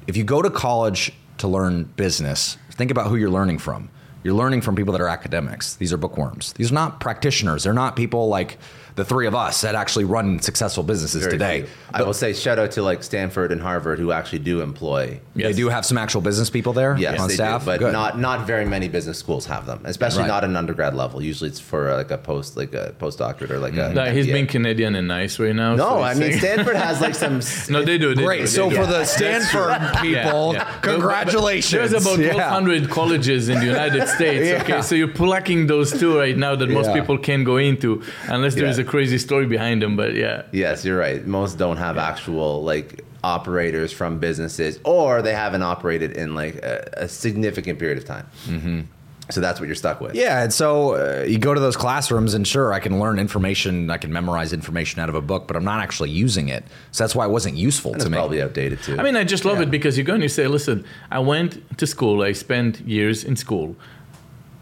[0.07, 3.89] if you go to college to learn business, think about who you're learning from.
[4.23, 5.75] You're learning from people that are academics.
[5.75, 6.53] These are bookworms.
[6.53, 7.63] These are not practitioners.
[7.63, 8.57] They're not people like
[8.95, 11.59] the three of us that actually run successful businesses Very today.
[11.61, 11.69] few.
[11.93, 15.19] I will say shout out to like Stanford and Harvard who actually do employ.
[15.35, 15.47] Yes.
[15.47, 17.93] They do have some actual business people there Yes, on staff, do, but Good.
[17.93, 20.27] not not very many business schools have them, especially Right.
[20.27, 21.21] not an undergrad level.
[21.23, 23.77] Usually, it's for like a post, like a postdoctorate or like a.
[23.77, 23.97] Mm-hmm.
[23.97, 25.75] Like, he's being Canadian and nice right now.
[25.75, 27.41] No, so I mean saying- Stanford has like some.
[27.73, 28.13] no, they do.
[28.15, 28.41] They Great.
[28.41, 28.91] do, So they for do.
[28.91, 30.79] the Stanford people, Yeah, yeah.
[30.81, 31.91] congratulations.
[31.91, 32.33] There's about Yeah.
[32.33, 34.47] 1,200 colleges in the United States.
[34.47, 34.61] Yeah.
[34.61, 38.55] Okay, so you're plucking those two right now that most people can't go into unless
[38.55, 38.82] there's Yeah.
[38.87, 39.95] A crazy story behind them.
[39.95, 41.25] But yeah, Yes, you're right.
[41.25, 46.87] Most don't have actual like operators from businesses, or they haven't operated in like a,
[47.05, 48.27] a significant period of time.
[48.47, 48.81] Mm-hmm.
[49.29, 50.15] So that's what you're stuck with.
[50.15, 53.89] Yeah, and so uh, you go to those classrooms, and sure, I can learn information,
[53.89, 56.65] I can memorize information out of a book, but I'm not actually using it.
[56.91, 58.17] So that's why it wasn't useful And to it's me.
[58.17, 58.97] probably outdated too.
[58.99, 59.63] I mean, I just love Yeah.
[59.63, 63.23] it because you go and you say, listen, I went to school, I spent years
[63.23, 63.77] in school.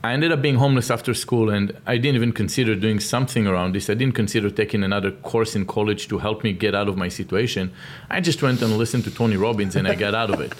[0.03, 3.75] I ended up being homeless after school, and I didn't even consider doing something around
[3.75, 3.89] this.
[3.89, 7.07] I didn't consider taking another course in college to help me get out of my
[7.07, 7.71] situation.
[8.09, 10.53] I just went and listened to Tony Robbins, and I got out of it.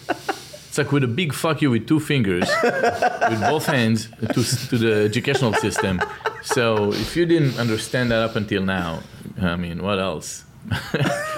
[0.67, 4.77] It's like with a big fuck you with two fingers, with both hands to, to
[4.77, 5.99] the educational system.
[6.43, 9.01] So if you didn't understand that up until now,
[9.41, 10.45] I mean, what else?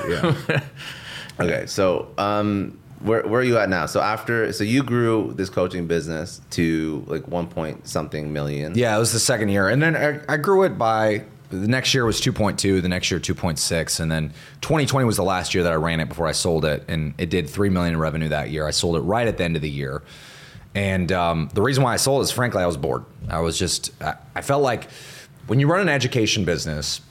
[0.07, 0.35] yeah.
[1.39, 3.85] okay, so um, where where are you at now?
[3.85, 8.73] So after, so you grew this coaching business to like one point something million.
[8.75, 9.69] yeah, it was the second year.
[9.69, 13.19] And then I, I grew it by the next year was 2.2, the next year
[13.19, 14.29] 2.6, and then
[14.61, 17.29] 2020 was the last year that I ran it before I sold it, and it
[17.29, 18.65] did 3 million in revenue that year.
[18.65, 20.01] I sold it right at the end of the year.
[20.73, 23.05] And um, the reason why I sold it is frankly, I was bored.
[23.29, 24.89] I was just, I, I felt like
[25.45, 27.01] when you run an education business,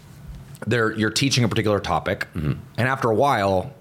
[0.67, 3.73] there you're teaching a particular topic, and after a while,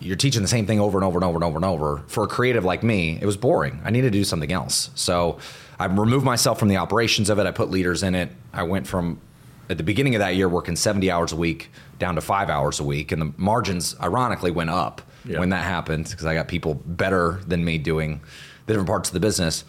[0.00, 2.02] you're teaching the same thing over and over and over and over and over.
[2.06, 3.80] For a creative like me, it was boring.
[3.84, 4.90] I needed to do something else.
[4.94, 5.38] So
[5.78, 7.46] I removed myself from the operations of it.
[7.46, 8.30] I put leaders in it.
[8.52, 9.20] I went from
[9.68, 12.78] at the beginning of that year working 70 hours a week down to five hours
[12.78, 15.40] a week, and the margins ironically went up Yeah.
[15.40, 18.20] when that happened because I got people better than me doing
[18.66, 19.64] the different parts of the business.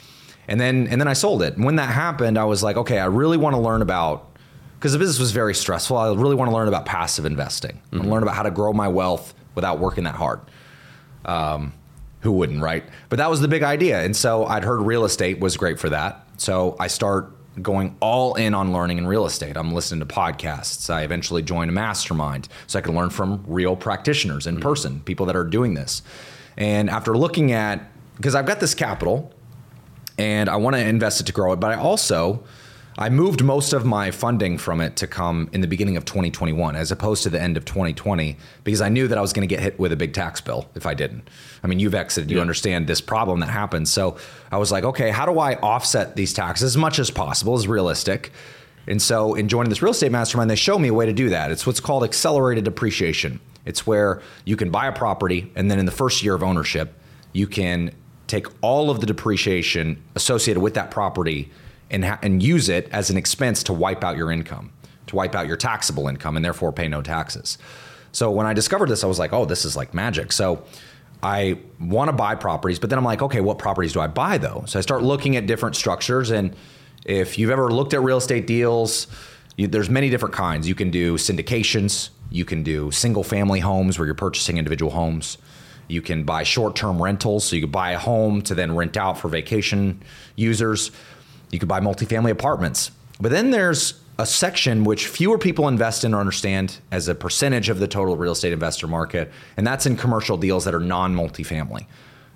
[0.48, 1.56] And then and then I sold it.
[1.56, 4.38] And when that happened, I was like, okay, I really want to learn about
[4.80, 5.98] because the business was very stressful.
[5.98, 7.72] I really want to learn about passive investing.
[7.72, 8.12] I want to mm-hmm.
[8.12, 10.39] learn about how to grow my wealth without working that hard.
[11.26, 11.74] Um,
[12.22, 12.84] who wouldn't, right?
[13.10, 14.02] But that was the big idea.
[14.02, 16.26] And so I'd heard real estate was great for that.
[16.38, 19.58] So I start going all in on learning in real estate.
[19.58, 20.93] I'm listening to podcasts.
[20.93, 25.26] I eventually joined a mastermind so I could learn from real practitioners in person, people
[25.26, 26.04] that are doing this.
[26.56, 27.82] And after looking at,
[28.15, 29.34] because I've got this capital
[30.20, 32.43] and I want to invest it to grow it, but I also
[33.00, 36.76] I moved most of my funding from it to come in the beginning of 2021
[36.76, 39.54] as opposed to the end of 2020 because I knew that I was going to
[39.56, 41.30] get hit with a big tax bill if I didn't.
[41.64, 42.42] I mean, you've exited, you Yeah.
[42.42, 43.92] understand this problem that happens.
[43.92, 44.18] So
[44.52, 47.68] I was like, okay, how do I offset these taxes as much as possible, as
[47.68, 48.32] realistic?
[48.88, 51.30] And so in joining this real estate mastermind, they show me a way to do
[51.30, 51.52] that.
[51.52, 53.40] It's what's called accelerated depreciation.
[53.64, 56.96] It's where you can buy a property and then in the first year of ownership,
[57.32, 57.92] you can
[58.26, 61.52] take all of the depreciation associated with that property
[61.89, 64.71] and, ha- and use it as an expense to wipe out your income,
[65.08, 67.58] to wipe out your taxable income and therefore pay no taxes.
[68.12, 70.32] So when I discovered this, I was like, oh, this is like magic.
[70.32, 70.63] So
[71.21, 74.38] I want to buy properties, but then I'm like, okay, what properties do I buy
[74.38, 74.63] though?
[74.67, 76.32] So I start looking at different structures.
[76.32, 76.56] And
[77.06, 79.08] if you've ever looked at real estate deals,
[79.56, 80.67] you, there's many different kinds.
[80.67, 85.38] You can do syndications, you can do single family homes where you're purchasing individual homes.
[85.88, 87.45] You can buy short term rentals.
[87.45, 90.04] So you could buy a home to then rent out for vacation
[90.36, 90.91] users.
[91.52, 92.92] You could buy multifamily apartments.
[93.20, 97.70] But then there's a section which fewer people invest in or understand as a percentage
[97.70, 101.16] of the total real estate investor market, and that's in commercial deals that are non
[101.16, 101.86] multifamily.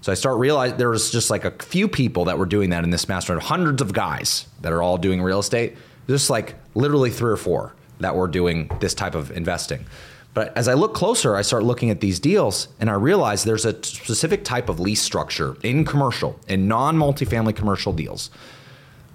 [0.02, 2.84] So I start realizing there was just like a few people that were doing that
[2.84, 5.76] in this mastermind, hundreds of guys that are all doing real estate,
[6.08, 9.86] just like literally three or four that were doing this type of investing.
[10.34, 13.66] But as I look closer, I start looking at these deals and I realize there's
[13.66, 18.32] a specific type of lease structure in commercial, in non multifamily commercial deals,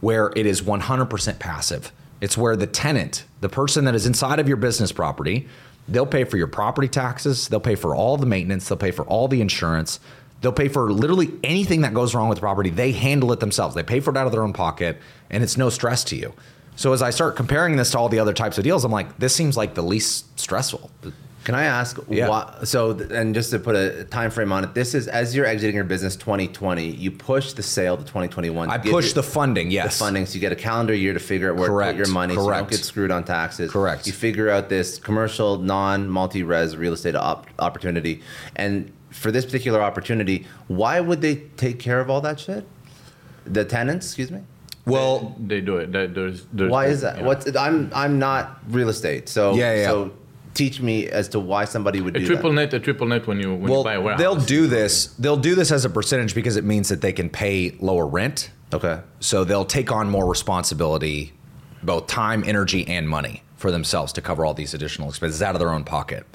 [0.00, 1.92] where it is 100% passive.
[2.20, 5.48] It's where the tenant, the person that is inside of your business property,
[5.88, 9.04] they'll pay for your property taxes, they'll pay for all the maintenance, they'll pay for
[9.04, 10.00] all the insurance,
[10.40, 12.70] they'll pay for literally anything that goes wrong with the property.
[12.70, 13.74] They handle it themselves.
[13.74, 14.98] They pay for it out of their own pocket,
[15.30, 16.32] and it's no stress to you.
[16.76, 19.18] So as I start comparing this to all the other types of deals, I'm like,
[19.18, 20.90] this seems like the least stressful.
[21.46, 22.00] Can I ask?
[22.08, 22.28] Yeah.
[22.28, 25.46] Why, so, and just to put a time frame on it, this is as you're
[25.46, 28.68] exiting your business 2020, you push the sale to 2021.
[28.68, 29.96] I push the funding, yes.
[29.96, 31.98] the funding, so you get a calendar year to figure out where Correct.
[31.98, 33.70] to put your money, so you don't get screwed on taxes.
[33.70, 34.08] Correct.
[34.08, 38.22] You figure out this commercial, non-multi-res real estate op- opportunity,
[38.56, 42.66] and for this particular opportunity, why would they take care of all that shit?
[43.44, 44.40] The tenants, excuse me.
[44.84, 45.92] Well, They do it.
[45.92, 47.18] There- There's, there's Why is that?
[47.18, 47.24] yeah.
[47.24, 49.86] What's I'm I'm not real estate, so Yeah, yeah.
[49.86, 50.12] So
[50.56, 52.56] teach me as to why somebody would do a do triple that.
[52.56, 52.74] net?
[52.74, 54.20] A triple net when you when well, you buy a warehouse.
[54.20, 55.06] they'll do this.
[55.18, 58.50] They'll do this as a percentage because it means that they can pay lower rent.
[58.72, 59.00] Okay.
[59.20, 61.32] So they'll take on more responsibility,
[61.82, 65.60] both time, energy, and money for themselves to cover all these additional expenses out of
[65.60, 66.26] their own pocket.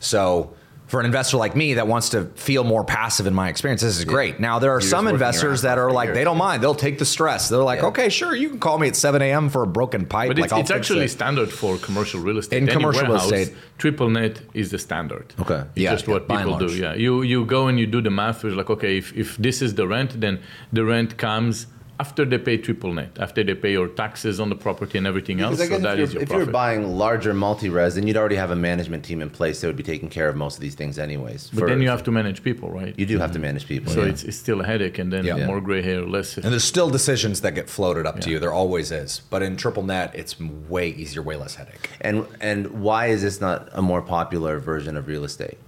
[0.00, 0.54] So
[0.86, 3.98] for an investor like me that wants to feel more passive in my experience, this
[3.98, 4.38] is great.
[4.38, 6.16] Now there are You're some investors that are like years.
[6.16, 6.62] they don't mind.
[6.62, 7.48] They'll take the stress.
[7.48, 7.86] They're like, Yeah.
[7.88, 9.48] okay, sure, you can call me at 7 a.m.
[9.48, 10.28] for a broken pipe.
[10.28, 11.08] But like, it's, actually it.
[11.10, 12.58] standard for commercial real estate.
[12.58, 13.54] In Any commercial real estate.
[13.78, 15.32] triple net is the standard.
[15.40, 15.60] Okay.
[15.60, 16.66] It's Yeah, just what people do.
[16.66, 18.44] Yeah, you you go and you do the math.
[18.44, 20.38] It's like okay, if, if this is the rent, then
[20.72, 21.66] the rent comes
[22.00, 25.40] after they pay triple net, after they pay your taxes on the property and everything
[25.40, 25.52] else.
[25.56, 28.06] Because I So guess that if, is you're, your if you're buying larger multi-res, then
[28.06, 30.56] you'd already have a management team in place that would be taking care of most
[30.56, 31.50] of these things anyways.
[31.50, 32.94] but for- then you have to manage people, right?
[32.98, 33.42] you do have to mm-hmm.
[33.42, 33.92] manage people.
[33.92, 34.08] so yeah.
[34.08, 35.46] it's, it's still a headache, and then Yeah.
[35.46, 36.36] more gray hair, less.
[36.36, 38.38] And there's still decisions that get floated up to you.
[38.38, 39.20] There always is.
[39.30, 41.90] But in triple net, it's way easier, way less headache.
[42.00, 45.58] and and why is this not a more popular version of real estate?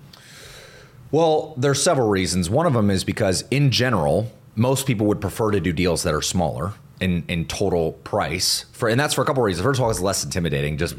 [1.11, 2.51] Well, there's several reasons.
[2.51, 6.15] One of them is because in general, most people would prefer to do deals that
[6.15, 8.65] are smaller in, in total price.
[8.73, 9.65] For and that's for a couple of reasons.
[9.65, 10.97] First of all, it's less intimidating, just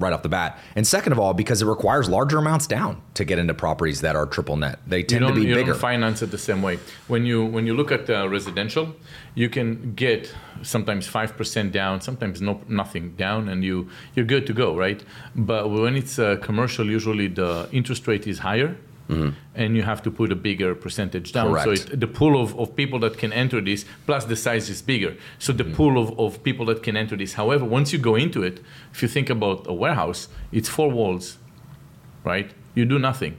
[0.00, 0.58] right off the bat.
[0.74, 4.16] And second of all, because it requires larger amounts down to get into properties that
[4.16, 4.80] are triple net.
[4.86, 5.72] They tend to be you bigger.
[5.72, 6.78] don't finance it the same way.
[7.06, 8.96] When you when you look at uh, residential,
[9.34, 14.46] you can get sometimes five percent down, sometimes no nothing down, and you you're good
[14.46, 15.04] to go, right?
[15.36, 18.76] But when it's uh, commercial, usually the interest rate is higher.
[19.10, 19.30] Mm-hmm.
[19.54, 21.58] And you have to put a bigger percentage down.
[21.64, 24.82] So it, the pool of, of people that can enter this, plus the size is
[24.82, 25.16] bigger.
[25.38, 25.74] So the mm-hmm.
[25.74, 27.34] pool of, of people that can enter this.
[27.34, 28.60] However, once you go into it,
[28.92, 31.38] if you think about a warehouse, it's four walls,
[32.24, 32.50] right?
[32.74, 33.34] You do nothing.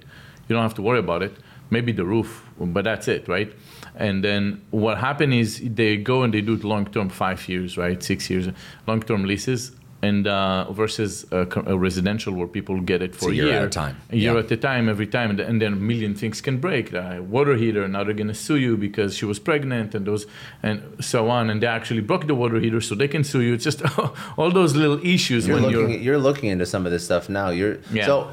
[0.47, 1.33] You don't have to worry about it.
[1.69, 3.53] Maybe the roof, but that's it, right?
[3.95, 8.01] And then what happened is they go and they do long term, five years, right?
[8.03, 8.49] Six years,
[8.87, 9.71] long term leases.
[10.03, 13.55] And uh, versus a, a residential where people get it for a a year year
[13.57, 13.95] at a time.
[14.09, 14.39] a year Yeah.
[14.39, 16.91] at a time, every time, and, and then a million things can break.
[16.91, 20.25] The water heater, now they're gonna sue you because she was pregnant, and those,
[20.63, 23.53] and so on, and they actually broke the water heater, so they can sue you.
[23.53, 23.81] It's just
[24.37, 25.99] all those little issues You're when looking, you're.
[25.99, 27.49] you're looking into some of this stuff now.
[27.49, 28.05] You're Yeah.
[28.07, 28.31] so.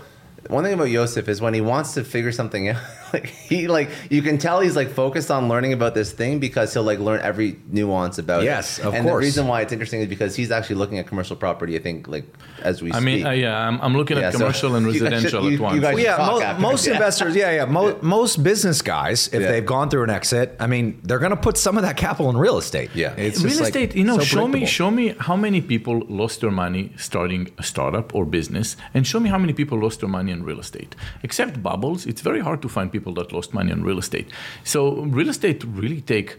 [0.48, 2.80] One thing about Yosef is when he wants to figure something out,
[3.12, 6.72] like he like you can tell he's like focused on learning about this thing because
[6.72, 8.82] he'll like learn every nuance about Yes, it.
[8.82, 9.12] Yes, of and course.
[9.12, 11.76] And the reason why it's interesting is because he's actually looking at commercial property.
[11.76, 12.24] I think like
[12.62, 12.96] as we see.
[12.96, 13.04] I speak.
[13.04, 15.54] mean, uh, yeah, I'm, I'm looking Yeah, at so commercial and you should- residential you-
[15.56, 15.74] at once.
[15.76, 16.94] you guys Well, yeah, talk mo- most Yeah.
[16.94, 19.48] investors, yeah, yeah, mo- most business guys, if Yeah.
[19.50, 22.30] they've gone through an exit, I mean, they're going to put some of that capital
[22.30, 22.90] in real estate.
[22.94, 23.12] Yeah.
[23.16, 26.02] it's real just, like, estate you know so show me show me how many people
[26.08, 30.00] lost their money starting a startup or business and show me how many people lost
[30.00, 30.94] their money in real estate.
[31.22, 34.28] Except bubbles it's very hard to find people that lost money on real estate.
[34.64, 36.36] So real estate really take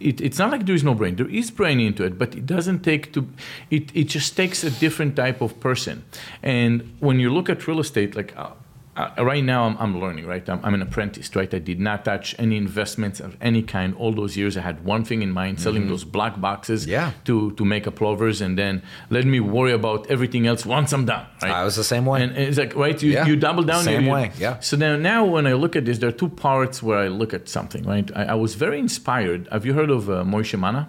[0.00, 1.14] it, it's not like there is no brain.
[1.16, 3.28] There is brain into it but it doesn't take to
[3.70, 6.04] it, it just takes a different type of person.
[6.42, 8.50] And when you look at real estate like uh,
[8.96, 12.04] uh, right now I'm, I'm learning right I'm, I'm an apprentice right i did not
[12.04, 15.60] touch any investments of any kind all those years i had one thing in mind
[15.60, 17.12] selling those black boxes Yeah.
[17.24, 21.06] to to make a plovers and then let me worry about everything else once i'm
[21.06, 22.22] done right I was the same way.
[22.22, 23.26] and it's like right you, Yeah.
[23.26, 24.60] you double down Same you- way, yeah.
[24.60, 27.32] so now now when i look at this there are two parts where i look
[27.32, 30.88] at something right i, I was very inspired have you heard of uh, Moishe Mana?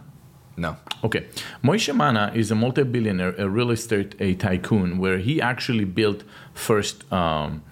[0.55, 0.75] no.
[1.03, 1.25] Okay.
[1.63, 7.11] Moishe Mana is a multi-billionaire, a real estate a tycoon, where he actually built first.
[7.11, 7.63] Um,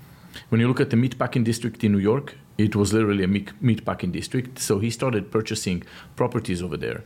[0.49, 3.53] when you look at the meatpacking district in New York, it was literally a meat-
[3.61, 4.59] meatpacking district.
[4.59, 5.83] So he started purchasing
[6.15, 7.03] properties over there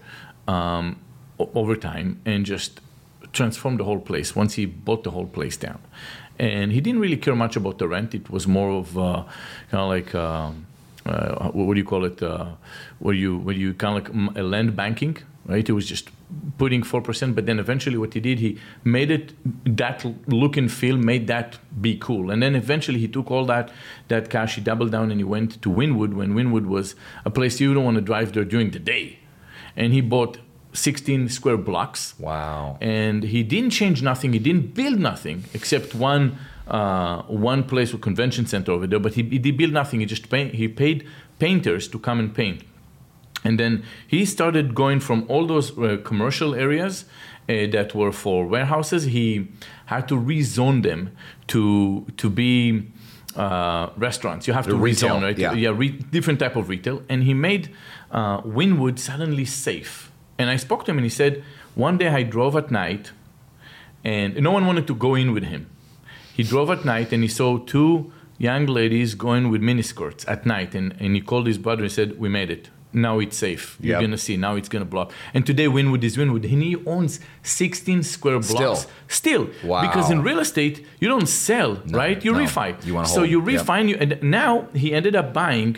[0.47, 0.99] um,
[1.39, 2.81] over time and just
[3.33, 5.79] transformed the whole place once he bought the whole place down.
[6.37, 8.13] And he didn't really care much about the rent.
[8.13, 9.23] It was more of uh,
[9.71, 10.15] kind of like.
[10.15, 10.67] Um,
[11.05, 12.21] uh, what do you call it?
[12.23, 12.47] Uh,
[12.97, 15.67] where you where you kind of like a land banking, right?
[15.69, 16.09] It was just
[16.57, 19.33] putting four percent, but then eventually what he did, he made it
[19.77, 23.71] that look and feel, made that be cool, and then eventually he took all that
[24.07, 27.59] that cash, he doubled down, and he went to Wynwood when Wynwood was a place
[27.59, 29.19] you don't want to drive there during the day,
[29.75, 30.39] and he bought
[30.73, 32.77] 16 square blocks Wow.
[32.81, 34.33] and he didn't change nothing.
[34.33, 38.99] He didn't build nothing except one uh, one place with convention center over there.
[38.99, 39.99] But he, he did build nothing.
[40.01, 41.07] He just paint, he paid
[41.39, 42.63] painters to come and paint,
[43.45, 47.05] and then he started going from all those uh, commercial areas
[47.47, 49.03] uh, that were for warehouses.
[49.03, 49.47] He
[49.85, 51.11] had to rezone them
[51.47, 52.91] to to be.
[53.37, 55.51] Uh, restaurants you have to Retail, rezone right yeah.
[55.51, 57.69] yeah re- different type of retail and he made
[58.11, 62.23] uh, wynwood suddenly safe and i spoke to him and he said one day i
[62.23, 63.11] drove at night
[64.05, 65.69] and no one wanted to go in with him
[66.33, 70.73] he drove at night and he saw two young ladies going with miniskirts at night
[70.73, 73.93] and, and he called his brother and said we made it now it's safe you're
[73.93, 74.01] Yep.
[74.01, 75.11] gonna see now it's gonna block.
[75.33, 78.91] and today wynwood is wynwood and he owns 16 square blocks Still.
[79.07, 79.81] still Wow.
[79.81, 82.39] because in real estate you don't sell right you no.
[82.39, 83.29] refi You wanna so hold.
[83.29, 83.61] you Yep.
[83.65, 85.77] refi and, you, and now he ended up buying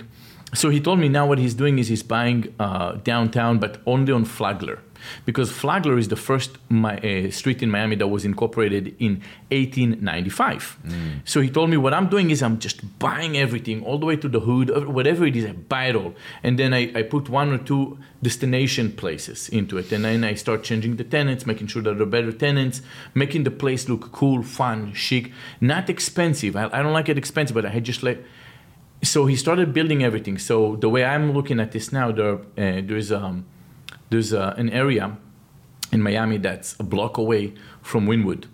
[0.54, 4.14] so he told me now what he's doing is he's buying uh, downtown, but only
[4.14, 4.80] on Flagler,
[5.26, 10.78] because Flagler is the first my, uh, street in Miami that was incorporated in 1895.
[11.26, 14.16] So he told me what I'm doing is I'm just buying everything all the way
[14.18, 17.30] to the hood, whatever it is, I buy it all, and then I, I put
[17.30, 21.68] one or two destination places into it, and then I start changing the tenants, making
[21.68, 22.82] sure that they're better tenants,
[23.14, 25.32] making the place look cool, fun, chic,
[25.62, 26.56] not expensive.
[26.56, 28.24] I, I don't like it expensive, but I just like
[29.04, 30.38] so he started building everything.
[30.38, 33.46] So the way I'm looking at this now, there uh, there's um,
[34.10, 35.18] there's uh, an area
[35.92, 38.46] in Miami that's a block away from Wynwood.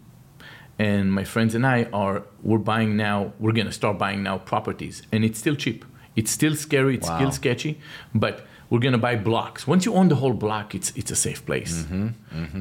[0.79, 3.33] and my friends and I are we're buying now.
[3.39, 5.85] We're gonna start buying now properties, and it's still cheap.
[6.15, 6.95] It's still scary.
[6.95, 7.17] It's Wow.
[7.17, 7.79] still sketchy,
[8.13, 8.35] but
[8.69, 9.67] we're gonna buy blocks.
[9.67, 11.85] Once you own the whole block, it's it's a safe place.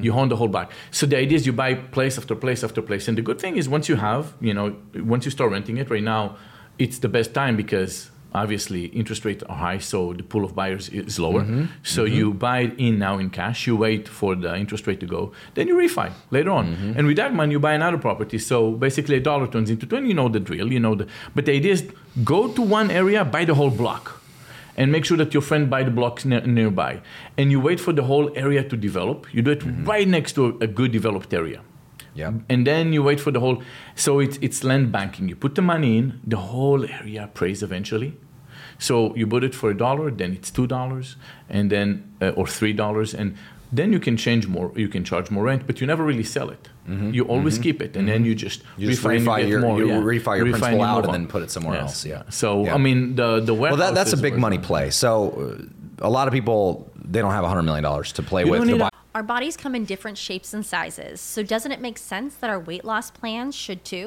[0.05, 0.73] You own the whole block.
[0.91, 3.57] So the idea is you buy place after place after place, and the good thing
[3.57, 4.77] is once you have, you know,
[5.13, 6.37] once you start renting it right now,
[6.79, 10.89] it's the best time because obviously interest rates are high, so the pool of buyers
[10.89, 11.43] is lower.
[11.43, 11.65] Mm-hmm.
[11.83, 12.15] So mm-hmm.
[12.15, 13.67] you buy it in now in cash.
[13.67, 16.99] You wait for the interest rate to go, then you refi later on, mm-hmm.
[16.99, 18.39] and with that money you buy another property.
[18.39, 20.09] So basically, a dollar turns into twenty.
[20.09, 20.73] You know the drill.
[20.73, 21.07] You know the.
[21.35, 21.89] But the idea is
[22.25, 24.23] go to one area, buy the whole block
[24.77, 27.01] and make sure that your friend buy the blocks ne- nearby
[27.37, 30.59] and you wait for the whole area to develop you do it right next to
[30.61, 31.61] a, good developed area
[32.15, 32.35] Yep.
[32.51, 33.63] and then you wait for the whole
[33.95, 38.15] so it's, it's land banking you put the money in the whole area appraise eventually
[38.89, 41.07] so you put it for a dollar then it's two dollars
[41.57, 41.87] and then
[42.25, 43.29] uh, or three dollars and
[43.79, 46.49] then you can change more you can charge more rent but you never really sell
[46.57, 46.65] it
[47.17, 48.81] you always keep it and then you just Mm-hmm.
[48.83, 50.01] You just refi, refi your- more, you yeah.
[50.13, 51.85] refi your Refi principal and you out move and then put it somewhere Yes.
[51.85, 52.23] else, yeah.
[52.41, 52.75] so Yeah.
[52.75, 54.87] i mean the the Well, that, that's a big were- money play.
[54.91, 55.11] So
[56.01, 56.59] uh, a lot of people
[57.13, 58.69] they don't have hundred million dollars to play You with.
[58.69, 58.89] to buy.
[58.89, 62.49] a- Our bodies come in different shapes and sizes, so doesn't it make sense that
[62.51, 64.07] our weight loss plans should too?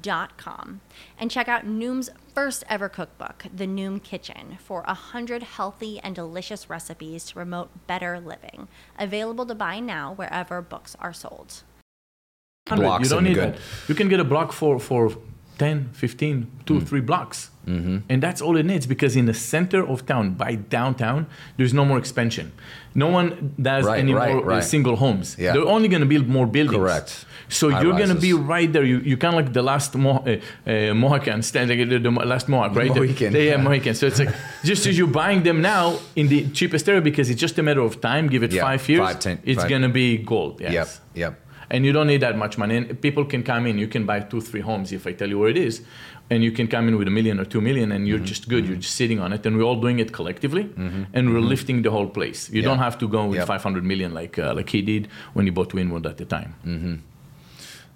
[0.00, 0.80] Dot com
[1.18, 6.14] and check out Noom's first ever cookbook, The Noom Kitchen, for a hundred healthy and
[6.14, 8.68] delicious recipes to promote better living.
[8.98, 11.62] Available to buy now wherever books are sold.
[12.66, 13.54] Blocks you don't need good.
[13.54, 13.60] that.
[13.88, 15.16] You can get a block for, for
[15.58, 17.50] 10, 15, two, three blocks.
[17.66, 17.98] Mm-hmm.
[18.08, 21.26] And that's all it needs because in the center of town, by downtown,
[21.56, 22.52] there's no more expansion.
[22.94, 24.64] No one does Right, any right, more uh, right.
[24.64, 25.36] single homes.
[25.38, 25.52] Yeah.
[25.54, 26.76] They're only going to build more buildings.
[26.78, 27.24] Correct.
[27.48, 28.84] So High you're going to be right there.
[28.84, 32.10] You, you kind of like the last Mo- uh, uh, Mohican, stand, like the, the
[32.10, 32.92] last Mohawk, right?
[32.92, 33.56] The- Mohican, Yeah, yeah.
[33.56, 33.94] Mohican.
[33.94, 34.34] So it's like
[34.64, 37.80] just as you're buying them now in the cheapest area because it's just a matter
[37.80, 38.28] of time.
[38.28, 40.60] Give it five years, five, ten- it's going to be gold.
[40.60, 40.88] Yes Yep.
[41.14, 41.40] Yep.
[41.70, 42.76] and you don't need that much money.
[42.76, 43.78] And people can come in.
[43.78, 45.82] You can buy two, three homes if I tell you where it is,
[46.30, 48.08] and you can come in with a million or two million, and Mm-hmm.
[48.10, 48.66] you're just good.
[48.66, 50.64] You're just sitting on it, and we're all doing it collectively,
[51.14, 52.50] and we're lifting the whole place.
[52.50, 53.46] You don't have to go with Yep.
[53.46, 56.54] 500 million like uh, like he did when he bought Wynwood at the time.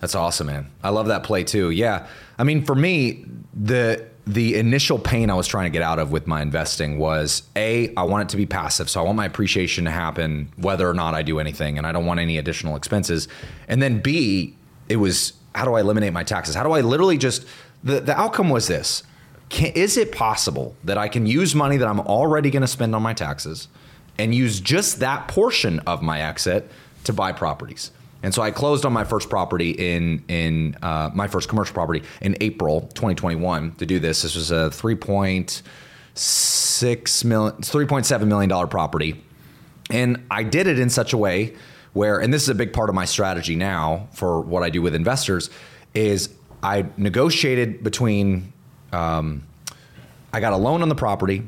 [0.03, 0.69] That's awesome, man.
[0.83, 1.71] I love that play too.
[1.71, 2.09] Yeah.
[2.37, 3.25] I mean, for me,
[3.55, 7.45] the the initial pain I was trying to get out of with my investing was
[7.57, 8.91] A, I want it to be passive.
[8.91, 11.93] So I want my appreciation to happen whether or not I do anything and I
[11.93, 13.29] don't want any additional expenses.
[13.69, 14.57] And then B,
[14.89, 16.57] it was how do I eliminate my taxes?
[16.57, 17.47] How do I literally just
[17.85, 19.05] the, the outcome was this.
[19.51, 22.95] Can, is it possible that I can use money that I'm already going to spend
[22.97, 23.69] on my taxes
[24.19, 26.69] and use just that portion of my exit
[27.05, 27.93] to buy properties?
[28.23, 32.03] And so I closed on my first property in in uh, my first commercial property
[32.21, 34.23] in April 2021 to do this.
[34.23, 39.23] This was a 3.6 million, 3.7 million dollar property,
[39.91, 41.55] and I did it in such a way
[41.93, 44.81] where, and this is a big part of my strategy now for what I do
[44.81, 45.51] with investors,
[45.95, 46.31] is
[46.63, 48.53] I negotiated between.
[48.93, 49.45] Um,
[50.35, 51.43] I got a loan on the property,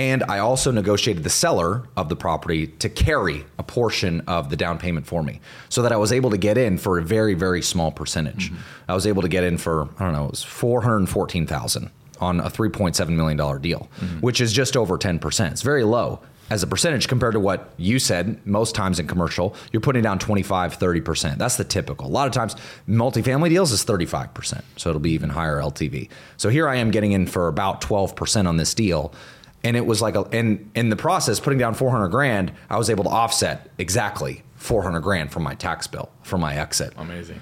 [0.00, 4.56] and I also negotiated the seller of the property to carry a portion of the
[4.56, 7.34] down payment for me, so that I was able to get in for a very,
[7.34, 8.50] very small percentage.
[8.88, 11.46] I was able to get in for I don't know, it was four hundred fourteen
[11.46, 13.90] thousand on a three point seven million dollar deal,
[14.22, 15.52] which is just over ten percent.
[15.52, 19.54] It's very low as a percentage compared to what you said most times in commercial
[19.70, 22.56] you're putting down 25 30% that's the typical a lot of times
[22.88, 27.12] multifamily deals is 35% so it'll be even higher ltv so here i am getting
[27.12, 29.14] in for about 12% on this deal
[29.62, 32.90] and it was like a and in the process putting down 400 grand i was
[32.90, 37.40] able to offset exactly 400 grand from my tax bill from my exit Amazing.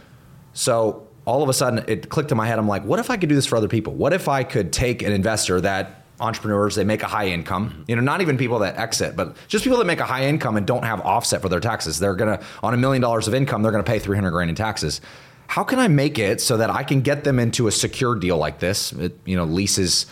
[0.52, 2.58] so all of a sudden it clicked in my head.
[2.58, 3.92] I'm like, what if I could do this for other people?
[3.92, 7.82] What if I could take an investor that entrepreneurs, they make a high income, mm-hmm.
[7.86, 10.56] you know, not even people that exit, but just people that make a high income
[10.56, 11.98] and don't have offset for their taxes.
[11.98, 14.50] They're going to, on a million dollars of income, they're going to pay 300 grand
[14.50, 15.02] in taxes.
[15.48, 18.38] How can I make it so that I can get them into a secure deal
[18.38, 18.92] like this?
[18.92, 20.06] It, you know, leases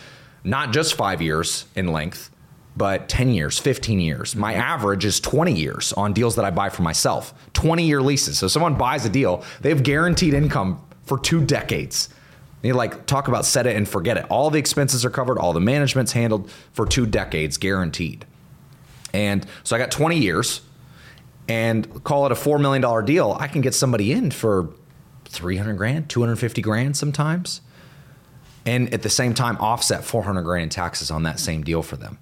[0.46, 2.30] not just five years in length,
[2.76, 4.36] but 10 years, 15 years.
[4.36, 4.60] My mm-hmm.
[4.60, 7.34] average is 20 years on deals that I buy for myself.
[7.54, 8.38] 20 year leases.
[8.38, 12.08] So someone buys a deal, they have guaranteed income for two decades.
[12.62, 14.26] You like talk about set it and forget it.
[14.30, 18.24] All the expenses are covered, all the management's handled for two decades, guaranteed.
[19.12, 20.62] And so I got 20 years
[21.48, 23.36] and call it a $4 million deal.
[23.38, 24.70] I can get somebody in for
[25.26, 27.60] 300 grand, 250 grand sometimes.
[28.66, 31.96] And at the same time, offset 400 grand in taxes on that same deal for
[31.96, 32.18] them.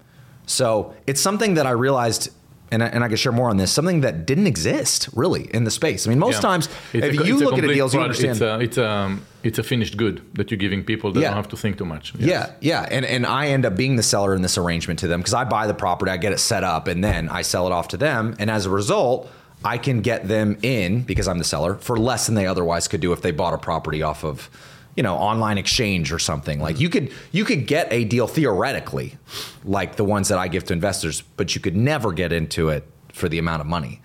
[0.47, 2.29] So it's something that I realized,
[2.71, 5.65] and I, and I can share more on this, something that didn't exist really in
[5.65, 6.07] the space.
[6.07, 6.41] I mean, most Yeah.
[6.41, 8.33] times, It's if a- you a look at a deal, you understand.
[8.33, 11.29] It's a, it's, um, it's a finished good that you're giving people that Yeah.
[11.29, 12.13] don't have to think too much.
[12.19, 15.21] Yeah, yeah, and and I end up being the seller in this arrangement to them
[15.21, 17.73] because I buy the property, I get it set up, and then I sell it
[17.73, 19.31] off to them, and as a result,
[19.65, 23.01] I can get them in because I'm the seller for less than they otherwise could
[23.01, 24.51] do if they bought a property off of,
[24.97, 26.61] you know, online exchange or something.
[26.61, 29.17] Like you could you could get a deal theoretically,
[29.65, 32.87] like the ones that I give to investors, but you could never get into it
[33.13, 34.01] for the amount of money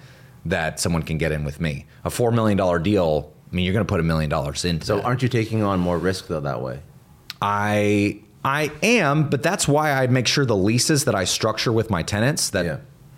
[0.46, 1.86] that someone can get in with me.
[2.04, 3.34] A four million dollar deal.
[3.52, 4.86] I mean, you're going to put a million dollars into.
[4.86, 6.80] So aren't you taking on more risk though that way?
[7.42, 11.90] I I am, but that's why I make sure the leases that I structure with
[11.90, 12.78] my tenants that Yeah.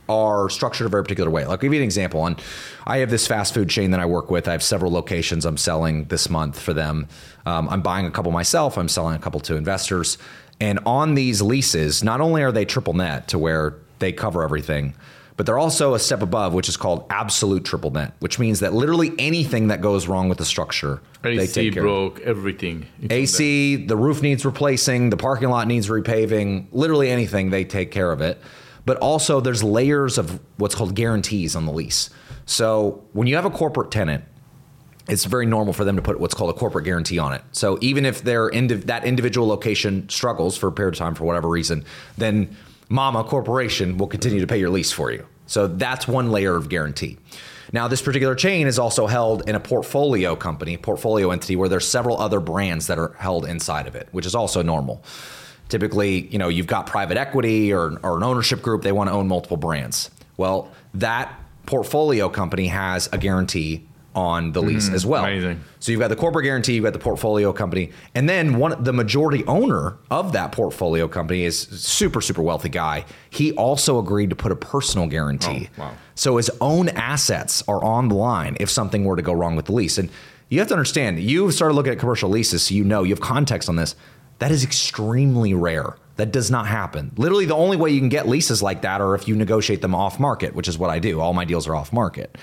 [0.09, 1.43] Are structured a very particular way.
[1.43, 2.25] Like, I'll give you an example.
[2.25, 2.41] And
[2.85, 4.47] I have this fast food chain that I work with.
[4.47, 7.07] I have several locations I'm selling this month for them.
[7.45, 8.77] Um, I'm buying a couple myself.
[8.77, 10.17] I'm selling a couple to investors.
[10.59, 14.93] And on these leases, not only are they triple net to where they cover everything,
[15.37, 18.73] but they're also a step above, which is called absolute triple net, which means that
[18.73, 21.87] literally anything that goes wrong with the structure, they AC take care of.
[21.87, 22.85] broke, everything.
[23.01, 23.17] On there.
[23.19, 28.11] AC, the roof needs replacing, the parking lot needs repaving, literally anything, they take care
[28.11, 28.39] of it.
[28.85, 32.09] But also, there's layers of what's called guarantees on the lease.
[32.45, 34.23] So when you have a corporate tenant,
[35.07, 37.41] it's very normal for them to put what's called a corporate guarantee on it.
[37.51, 41.25] So even if their indiv- that individual location struggles for a period of time for
[41.25, 41.85] whatever reason,
[42.17, 42.55] then
[42.89, 45.25] Mama Corporation will continue to pay your lease for you.
[45.47, 47.17] So that's one layer of guarantee.
[47.73, 51.87] Now, this particular chain is also held in a portfolio company, portfolio entity, where there's
[51.87, 55.03] several other brands that are held inside of it, which is also normal.
[55.71, 59.13] Typically, you know, you've got private equity or, or an ownership group, they want to
[59.13, 60.11] own multiple brands.
[60.35, 61.33] Well, that
[61.65, 64.95] portfolio company has a guarantee on the lease mm-hmm.
[64.95, 65.23] as well.
[65.23, 65.63] amazing.
[65.79, 68.91] So you've got the corporate guarantee, you've got the portfolio company, and then one the
[68.91, 73.05] majority owner of that portfolio company is super super wealthy guy.
[73.29, 75.69] He also agreed to put a personal guarantee.
[75.77, 75.93] Oh, wow.
[76.15, 79.67] So his own assets are on the line if something were to go wrong with
[79.67, 79.97] the lease.
[79.97, 80.09] And
[80.49, 83.21] you have to understand, you've started looking at commercial leases, so you know you have
[83.21, 83.95] context on this.
[84.41, 85.97] That is extremely rare.
[86.15, 87.11] That does not happen.
[87.15, 89.93] Literally, the only way you can get leases like that are if you negotiate them
[89.93, 91.21] off market, which is what I do.
[91.21, 92.35] All my deals are off market.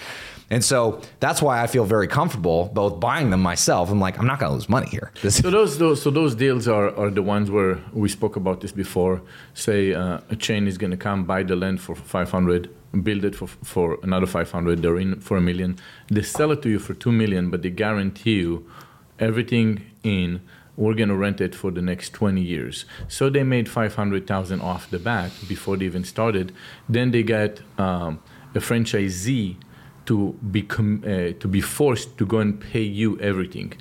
[0.49, 3.91] And so that's why I feel very comfortable both buying them myself.
[3.91, 5.11] I'm like, I'm not going to lose money here.
[5.29, 8.71] So those, those so those deals are, are the ones where we spoke about this
[8.71, 9.21] before.
[9.55, 12.71] Say uh, a chain is going to come buy the land for 500,
[13.03, 14.83] build it for for another 500.
[14.83, 15.79] They're in for a million.
[16.07, 18.71] They sell it to you for two million, but they guarantee you
[19.19, 20.43] everything in.
[20.79, 22.85] We're going to rent it for the next 20 years.
[23.09, 26.53] So they made 500,000 off the bat before they even started.
[26.89, 28.21] Then they got um,
[28.55, 29.57] a franchisee
[30.07, 30.17] to
[30.59, 33.75] become uh, to be forced to go and pay you everything,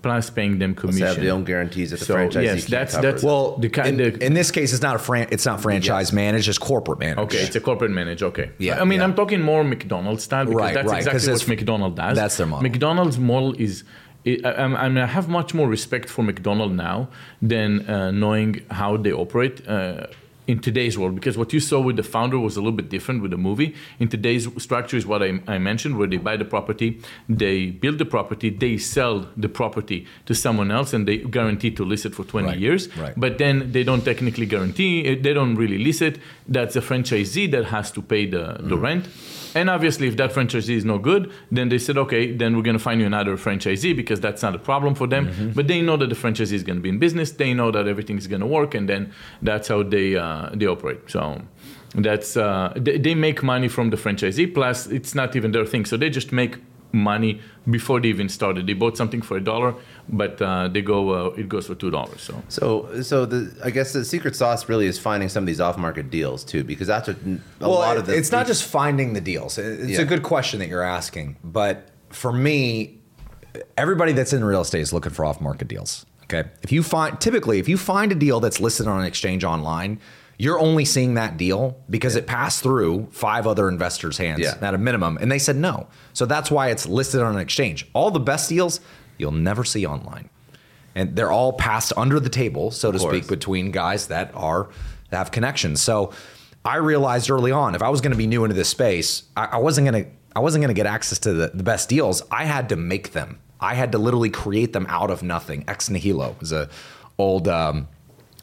[0.00, 1.00] plus paying them commission.
[1.00, 1.06] They commission.
[1.16, 3.02] have their own guarantees that the So, franchisee yes, that's- cover.
[3.06, 5.60] that's- well, The kind- in, the- in this case, it's not a fran- it's not
[5.60, 6.12] franchise Yes.
[6.14, 7.18] managed, it's corporate managed.
[7.24, 8.22] Okay, it's a corporate manage.
[8.22, 8.52] Okay.
[8.58, 9.04] Yeah, I mean, yeah.
[9.04, 12.16] I'm talking more McDonald's style because Right, that's right, 'cause exactly what McDonald's does.
[12.16, 12.62] that's their model.
[12.62, 13.84] McDonald's model is.
[14.26, 14.50] I, I,
[14.84, 17.08] I mean, I have much more respect for McDonald's now
[17.40, 19.66] than uh, knowing how they operate.
[19.68, 20.06] Uh,
[20.48, 23.20] in today's world, because what you saw with the founder was a little bit different
[23.20, 23.74] with the movie.
[23.98, 27.98] In today's structure is what I, I mentioned, where they buy the property, they build
[27.98, 32.14] the property, they sell the property to someone else, and they guarantee to lease it
[32.14, 32.96] for 20 Right, years.
[32.96, 33.12] right.
[33.16, 36.20] But then they don't technically guarantee they don't really lease it.
[36.46, 38.68] That's a franchisee that has to pay the, Mm.
[38.68, 39.08] the rent.
[39.56, 42.76] And obviously, if that franchisee is no good, then they said, okay, then we're going
[42.76, 45.28] to find you another franchisee because that's not a problem for them.
[45.28, 45.50] Mm-hmm.
[45.52, 47.32] But they know that the franchisee is going to be in business.
[47.32, 49.02] They know that everything is going to work, and then
[49.40, 51.00] that's how they uh, they operate.
[51.14, 51.40] So
[51.94, 54.52] that's uh, they, they make money from the franchisee.
[54.52, 55.86] Plus, it's not even their thing.
[55.86, 56.58] So they just make
[56.92, 57.40] money
[57.70, 58.66] before they even started.
[58.66, 59.74] They bought something for a dollar,
[60.08, 62.20] but uh, they go uh, it goes for two dollars.
[62.22, 62.42] So.
[62.48, 66.10] So, so the I guess the secret sauce really is finding some of these off-market
[66.10, 68.16] deals too, because that's what a well, lot of the.
[68.16, 69.58] it's not just finding the deals.
[69.58, 70.00] It's Yeah.
[70.02, 73.00] a good question that you're asking, but for me,
[73.76, 76.06] everybody that's in real estate is looking for off-market deals.
[76.24, 79.44] Okay, if you find typically if you find a deal that's listed on an exchange
[79.44, 80.00] online,
[80.38, 84.54] you're only seeing that deal because it passed through five other investors' hands Yeah.
[84.60, 85.86] at a minimum, and they said no.
[86.12, 87.88] So that's why it's listed on an exchange.
[87.94, 88.80] All the best deals
[89.18, 90.28] you'll never see online,
[90.94, 94.68] and they're all passed under the table, so to speak, between guys that are
[95.10, 95.80] that have connections.
[95.80, 96.12] So
[96.64, 99.46] I realized early on if I was going to be new into this space, I,
[99.52, 102.22] I wasn't going to I wasn't going to get access to the, the best deals.
[102.30, 103.38] I had to make them.
[103.58, 105.64] I had to literally create them out of nothing.
[105.66, 106.68] Ex nihilo is a
[107.18, 107.88] old um,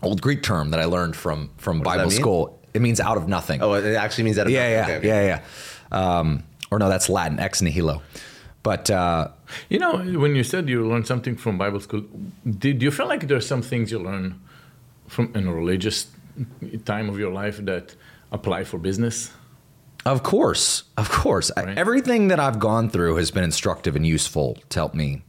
[0.02, 2.60] old Greek term that I learned from from that Bible school.
[2.74, 3.62] It means out of nothing.
[3.62, 4.50] Oh, it actually means that.
[4.50, 5.08] yeah, yeah, okay, okay.
[5.08, 5.42] yeah,
[5.92, 6.20] yeah.
[6.20, 8.02] Um, or no, that's Latin, ex nihilo.
[8.64, 9.28] But uh,
[9.70, 12.04] You know, when you said you learned something from Bible school,
[12.58, 14.40] did you feel like there's some things you learn
[15.08, 16.08] from in a religious
[16.86, 17.96] time of your life that
[18.32, 19.32] apply for business?
[20.06, 21.52] Of course, of course.
[21.56, 21.78] Right.
[21.78, 25.24] Everything that I've gone through has been instructive and useful to help me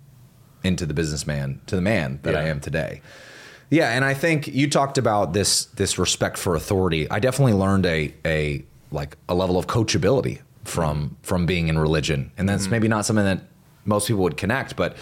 [0.64, 3.02] into the businessman, to the man that I am today.
[3.70, 7.08] Yeah, and I think you talked about this this respect for authority.
[7.10, 12.32] I definitely learned a a like a level of coachability from from being in religion,
[12.36, 12.72] and that's mm-hmm.
[12.72, 13.42] maybe not something that
[13.84, 14.96] most people would connect, but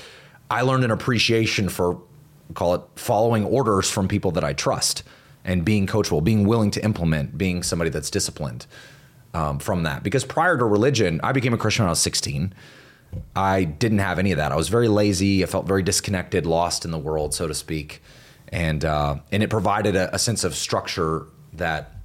[0.51, 2.01] I learned an appreciation for
[2.55, 5.03] call it following orders from people that I trust
[5.45, 8.67] and being coachable, being willing to implement, being somebody that's disciplined
[9.35, 10.03] um, from that.
[10.03, 12.55] Because prior to religion, I became a Christian when I was 16.
[13.35, 14.53] I didn't have any of that.
[14.53, 15.43] I was very lazy.
[15.43, 18.03] I felt very disconnected, lost in the world, so to speak,
[18.49, 21.97] and uh, and it provided a, a sense of structure that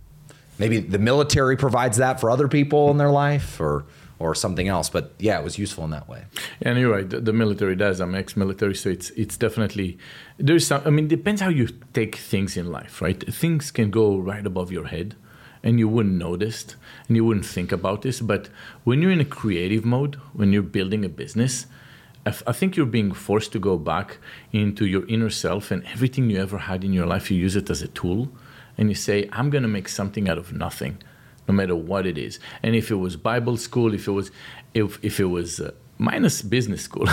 [0.59, 3.85] maybe the military provides that for other people in their life or
[4.19, 4.89] or something else.
[4.89, 6.25] But yeah, it was useful in that way.
[6.61, 7.09] And you're right.
[7.09, 7.99] The, the military does.
[7.99, 9.97] I'm ex-military, so it's it's definitely
[10.37, 10.81] there's some.
[10.85, 13.21] I mean, it depends how you take things in life, right?
[13.33, 15.15] Things can go right above your head,
[15.63, 16.75] and you wouldn't notice,
[17.07, 18.21] and you wouldn't think about this.
[18.21, 18.49] But
[18.83, 21.67] when you're in a creative mode, when you're building a business,
[22.25, 24.17] I think you're being forced to go back
[24.51, 27.31] into your inner self and everything you ever had in your life.
[27.31, 28.29] You use it as a tool,
[28.77, 30.97] and you say, "I'm going to make something out of nothing."
[31.47, 32.39] No matter what it is.
[32.63, 34.31] And if it was Bible school, if it was,
[34.73, 37.07] if, if it was uh, minus business school,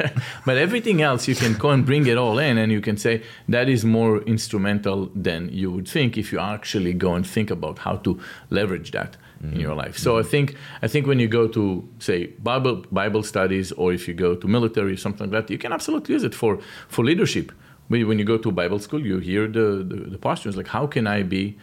[0.46, 3.22] but everything else, you can go and bring it all in, and you can say
[3.48, 7.78] that is more instrumental than you would think if you actually go and think about
[7.78, 8.20] how to
[8.50, 9.16] leverage that.
[9.42, 13.22] In your life, so I think I think when you go to say Bible Bible
[13.22, 16.24] studies, or if you go to military or something like that, you can absolutely use
[16.24, 16.58] it for
[16.88, 17.52] for leadership.
[17.88, 20.86] When when you go to Bible school, you hear the the, the postures like, how
[20.86, 21.58] can I be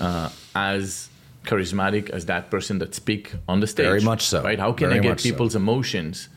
[0.00, 1.10] uh, as
[1.50, 3.22] charismatic as that person that speak
[3.52, 3.86] on the stage.
[3.94, 4.38] Very much so.
[4.48, 4.60] Right?
[4.66, 5.28] How can Very I get much so.
[5.30, 6.28] people's emotions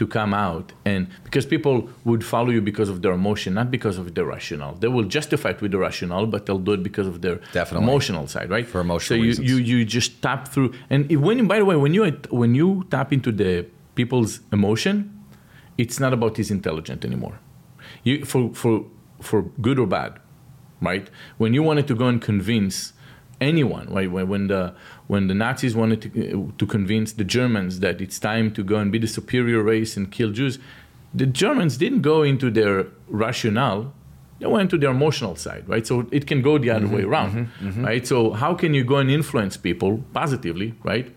[0.00, 0.66] to come out?
[0.92, 1.76] And because people
[2.08, 4.74] would follow you because of their emotion, not because of their rationale.
[4.82, 7.84] They will justify it with the rationale, but they'll do it because of their Definitely.
[7.88, 8.66] emotional side, right?
[8.72, 9.48] For emotional so you, reasons.
[9.50, 10.70] you you just tap through.
[10.92, 12.02] And if- when by the way, when you
[12.42, 13.52] when you tap into the
[13.98, 14.94] people's emotion,
[15.82, 17.36] it's not about his intelligent anymore.
[18.06, 18.74] You for for
[19.28, 20.12] for good or bad,
[20.90, 21.06] right?
[21.42, 22.76] When you wanted to go and convince
[23.42, 24.10] anyone, right?
[24.10, 24.74] When, when the
[25.06, 28.90] when the Nazis wanted to to convince the Germans that it's time to go and
[28.90, 30.58] be the superior race and kill Jews,
[31.14, 33.92] the Germans didn't go into their rationale.
[34.38, 35.86] They went to their emotional side, right?
[35.86, 36.96] So it can go the other mm-hmm.
[36.96, 37.68] way around, mm-hmm.
[37.68, 37.84] Mm-hmm.
[37.84, 38.06] right?
[38.06, 41.14] So how can you go and influence people positively, right?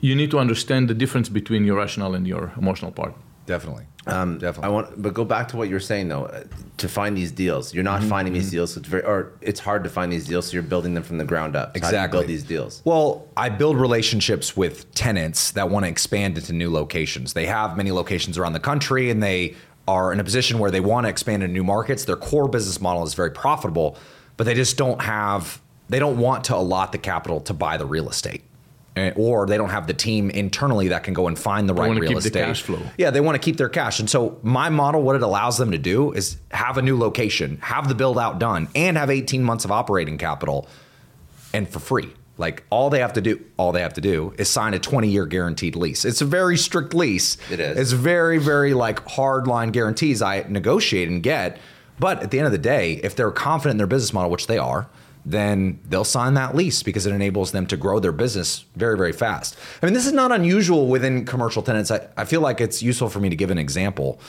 [0.00, 3.14] You need to understand the difference between your rational and your emotional part.
[3.46, 3.84] Definitely.
[4.06, 4.64] Um, Definitely.
[4.64, 6.24] I want, but go back to what you're saying though.
[6.26, 6.44] uh,
[6.78, 8.74] To find these deals, you're not Mm-hmm, finding these deals.
[8.74, 10.46] So it's very, or it's hard to find these deals.
[10.46, 11.76] So you're building them from the ground up.
[11.76, 12.18] So How do you Exactly.
[12.18, 12.82] build these deals.
[12.84, 17.32] Well, I build relationships with tenants that want to expand into new locations.
[17.34, 19.54] They have many locations around the country and they
[19.86, 22.04] are in a position where they want to expand into new markets.
[22.04, 23.96] Their core business model is very profitable,
[24.36, 27.86] but they just don't have, they don't want to allot the capital to buy the
[27.86, 28.42] real estate.
[28.94, 31.90] Eh, Or they don't have the team internally that can go and find the right
[31.90, 32.44] real keep the estate.
[32.44, 32.78] cash flow.
[32.98, 34.00] Yeah, they want to keep their cash.
[34.00, 37.58] And so my model, what it allows them to do is have a new location,
[37.62, 40.68] have the build out done, and have 18 months of operating capital
[41.54, 42.10] and for free.
[42.36, 45.08] Like all they have to do, all they have to do is sign a 20
[45.08, 46.04] year guaranteed lease.
[46.04, 47.38] It's a very strict lease.
[47.50, 47.78] It is.
[47.78, 51.58] It's very, very like hard line guarantees I negotiate and get.
[51.98, 54.48] But at the end of the day, if they're confident in their business model, which
[54.48, 54.88] they are,
[55.24, 59.12] then they'll sign that lease because it enables them to grow their business very, very
[59.12, 59.56] fast.
[59.82, 61.90] I mean, this is not unusual within commercial tenants.
[61.90, 64.20] I, I feel like it's useful for me to give an example.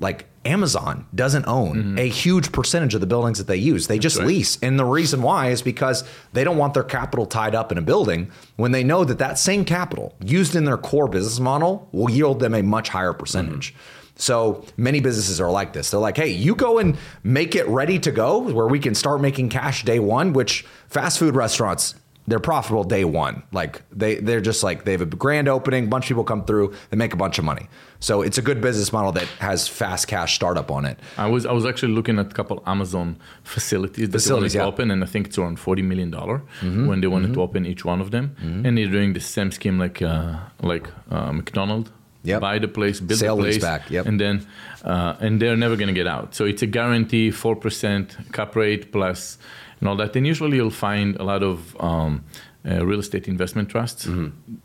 [0.00, 1.98] Like Amazon doesn't own mm-hmm.
[1.98, 3.86] a huge percentage of the buildings that they use.
[3.86, 4.26] They just right.
[4.26, 4.58] lease.
[4.60, 7.82] And the reason why is because they don't want their capital tied up in a
[7.82, 12.10] building when they know that that same capital used in their core business model will
[12.10, 13.72] yield them a much higher percentage.
[13.72, 14.03] Mm-hmm.
[14.16, 15.90] So many businesses are like this.
[15.90, 19.20] They're like, hey, you go and make it ready to go where we can start
[19.20, 21.96] making cash day one, which fast food restaurants,
[22.26, 23.42] they're profitable day one.
[23.52, 26.74] Like they, they're just like they have a grand opening, bunch of people come through,
[26.90, 27.68] they make a bunch of money.
[28.00, 30.98] So it's a good business model that has fast cash startup on it.
[31.18, 34.64] I was I was actually looking at a couple Amazon facilities that Facilities, they yeah.
[34.64, 37.66] to open, and I think it's around forty million dollar when they wanted to open
[37.66, 41.90] each one of them, and they're doing the same scheme like uh, like uh, McDonald.
[42.24, 42.40] Yep.
[42.40, 44.06] Buy the place, build Sale the place, leaseback, yep.
[44.06, 44.46] and then
[44.82, 46.34] uh, and they're never going to get out.
[46.34, 49.38] So it's a guarantee four percent cap rate plus
[49.80, 50.16] and all that.
[50.16, 52.24] And usually you'll find a lot of um,
[52.64, 54.08] uh, real estate investment trusts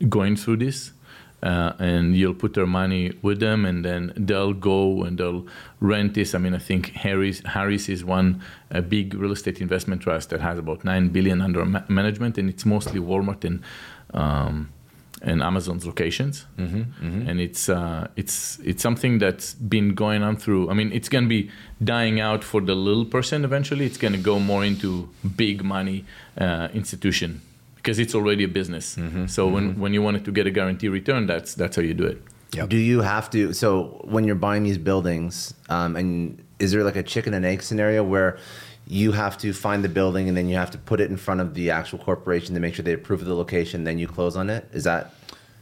[0.08, 0.92] going through this
[1.42, 5.46] uh, and you'll put their money with them, and then they'll go and they'll
[5.80, 6.34] rent this.
[6.34, 10.40] I mean, I think Harris Harris is one a big real estate investment trust that
[10.40, 13.62] has about nine billion under ma- management, and it's mostly Walmart and
[14.12, 14.70] um,
[15.22, 16.46] and Amazon's locations.
[16.58, 20.70] Mm-hmm, And it's uh, it's it's something that's been going on through.
[20.70, 21.50] I mean, it's going to be
[21.82, 23.84] dying out for the little person eventually.
[23.84, 26.04] It's going to go more into big money
[26.38, 27.40] uh, institution
[27.76, 28.96] because it's already a business.
[29.26, 32.04] So when, when you wanted to get a guarantee return, that's that's how you do
[32.04, 32.22] it.
[32.52, 32.68] Yep.
[32.68, 33.52] Do you have to?
[33.52, 37.62] So when you're buying these buildings, um, and is there like a chicken and egg
[37.62, 38.38] scenario where
[38.90, 41.40] you have to find the building and then you have to put it in front
[41.40, 44.36] of the actual corporation to make sure they approve of the location, then you close
[44.36, 44.68] on it.
[44.72, 45.14] Is that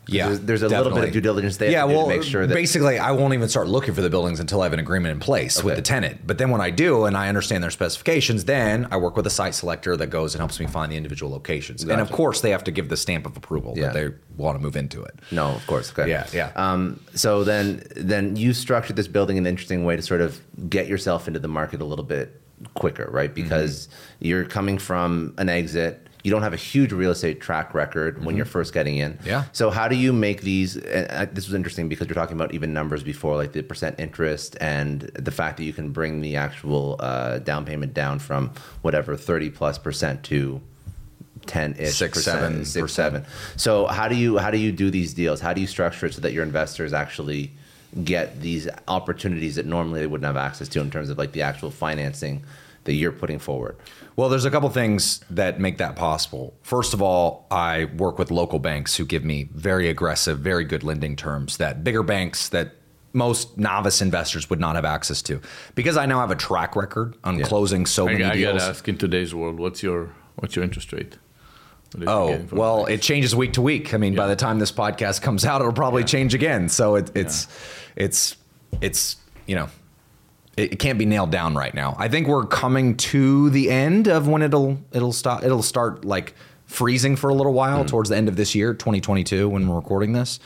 [0.06, 1.70] Yeah, There's, there's a little bit of due diligence there.
[1.70, 2.54] yeah, well, make sure that.
[2.54, 5.20] basically, I won't even start looking for the buildings until I have an agreement in
[5.20, 6.26] place with the tenant.
[6.26, 9.30] But then when I do, and I understand their specifications, then I work with a
[9.30, 11.82] site selector that goes and helps me find the individual locations.
[11.82, 13.88] And of course, they have to give the stamp of approval Yeah.
[13.88, 15.20] that they want to move into it.
[15.30, 15.92] No, of course.
[15.92, 16.08] Okay.
[16.08, 16.52] Yeah, yeah.
[16.56, 20.40] Um, so then, then you structured this building in an interesting way to sort of
[20.70, 22.40] get yourself into the market a little bit
[22.74, 23.30] quicker, right?
[23.34, 23.42] Mm-hmm.
[23.42, 23.88] Because
[24.20, 28.36] you're coming from an exit, You don't have a huge real estate track record when
[28.36, 29.18] you're first getting in.
[29.24, 29.44] Yeah.
[29.52, 30.76] So how do you make these?
[30.76, 34.56] And this was interesting because you're talking about even numbers before, like the percent interest
[34.60, 38.50] and the fact that you can bring the actual uh, down payment down from
[38.82, 40.60] whatever thirty plus percent to
[41.46, 43.14] ten ish, Six, seven six, percent.
[43.14, 43.24] seven.
[43.56, 45.40] So how do you how do you do these deals?
[45.40, 47.52] How do you structure it so that your investors actually
[48.04, 51.42] get these opportunities that normally they wouldn't have access to in terms of like the
[51.42, 52.42] actual financing
[52.84, 53.76] that you're putting forward?
[54.16, 56.54] Well, there's a couple things that make that possible.
[56.62, 60.82] First of all, I work with local banks who give me very aggressive, very good
[60.82, 62.72] lending terms that bigger banks that
[63.12, 65.40] most novice investors would not have access to.
[65.74, 67.46] Because I now have a track record on Yeah.
[67.46, 68.58] closing so I, many I deals.
[68.58, 71.16] gotta ask in today's world, what's your what's your interest rate?
[71.92, 73.94] What are you Oh, well, it changes week to week.
[73.94, 76.68] I mean, by the time this podcast comes out, it'll probably change again.
[76.68, 77.48] So it, it's,
[77.96, 78.36] it's,
[78.80, 79.16] it's,
[79.46, 79.68] you know,
[80.56, 81.96] it, it can't be nailed down right now.
[81.98, 86.34] I think we're coming to the end of when it'll, it'll stop, it'll start like
[86.68, 90.12] freezing for a little while towards the end of this year, 2022, when we're recording
[90.12, 90.38] this.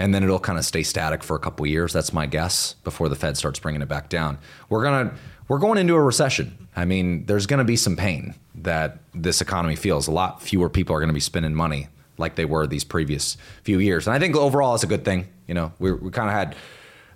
[0.00, 1.92] And then it'll kind of stay static for a couple years.
[1.92, 4.38] That's my guess before the Fed starts bringing it back down.
[4.68, 5.14] We're gonna
[5.48, 6.68] we're going into a recession.
[6.76, 10.06] I mean, there's going to be some pain that this economy feels.
[10.06, 13.36] A lot fewer people are going to be spending money like they were these previous
[13.62, 14.06] few years.
[14.06, 15.26] And I think overall it's a good thing.
[15.46, 16.54] You know, we, we kind of had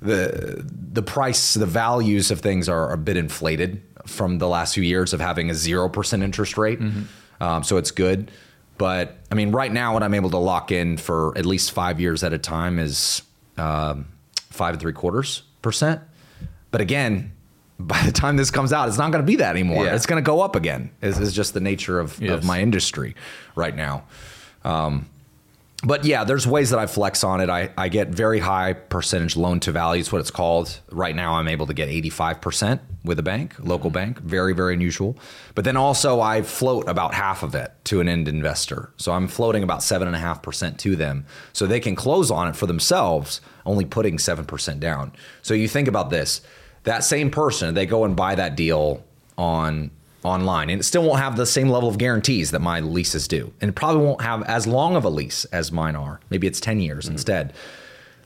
[0.00, 4.82] the the price, the values of things are a bit inflated from the last few
[4.82, 6.80] years of having a zero percent interest rate.
[7.40, 8.30] Um, so it's good.
[8.83, 12.01] But I mean, right now, what I'm able to lock in for at least five
[12.01, 13.22] years at a time is
[13.57, 14.09] um,
[14.51, 16.01] five and three quarters percent.
[16.72, 17.30] But again,
[17.78, 19.85] by the time this comes out, it's not going to be that anymore.
[19.85, 19.95] Yeah.
[19.95, 20.91] It's going to go up again.
[21.01, 23.14] Is is just the nature of, of my industry
[23.55, 24.03] right now.
[24.64, 25.09] Um,
[25.85, 27.49] but yeah, there's ways that I flex on it.
[27.49, 30.80] I, I get very high percentage loan to value is what it's called.
[30.91, 33.94] Right now, I'm able to get 85% with a bank, local mm-hmm.
[33.94, 34.18] bank.
[34.20, 35.16] Very, very unusual.
[35.55, 38.92] But then also, I float about half of it to an end investor.
[38.96, 41.26] So I'm floating about 7.5% to them.
[41.53, 45.12] So they can close on it for themselves, only putting 7% down.
[45.42, 46.40] So you think about this
[46.84, 49.05] that same person, they go and buy that deal
[49.38, 49.90] on
[50.24, 53.53] online and it still won't have the same level of guarantees that my leases do
[53.61, 56.61] and it probably won't have as long of a lease as mine are maybe it's
[56.61, 57.14] 10 years mm-hmm.
[57.14, 57.53] instead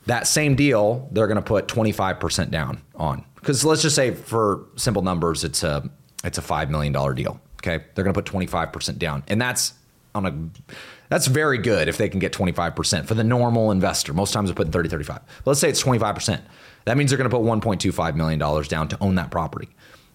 [0.07, 3.25] that same deal they're going to put 25% down on.
[3.37, 5.89] Because let's just say for simple numbers it's a
[6.25, 7.85] it's a $5 million deal okay?
[7.95, 9.75] They're going to put 25% down and that's
[10.15, 10.75] on a
[11.09, 14.13] that's very good if they can get 25% for the normal investor.
[14.13, 16.41] Most times they're putting 30 35 but let's say it's 25%
[16.87, 19.69] that means they're going to put 1.25 million dollars down to own that property.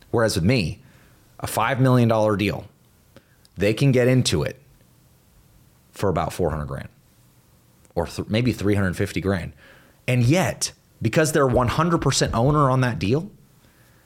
[0.10, 0.82] Whereas with me
[1.40, 2.66] a $5 million deal,
[3.58, 4.58] they can get into it
[5.92, 6.90] for about 400 grand
[7.96, 9.54] or th- maybe 350 grand.
[10.08, 10.72] And yet,
[11.02, 13.32] because they're 100% owner on that deal,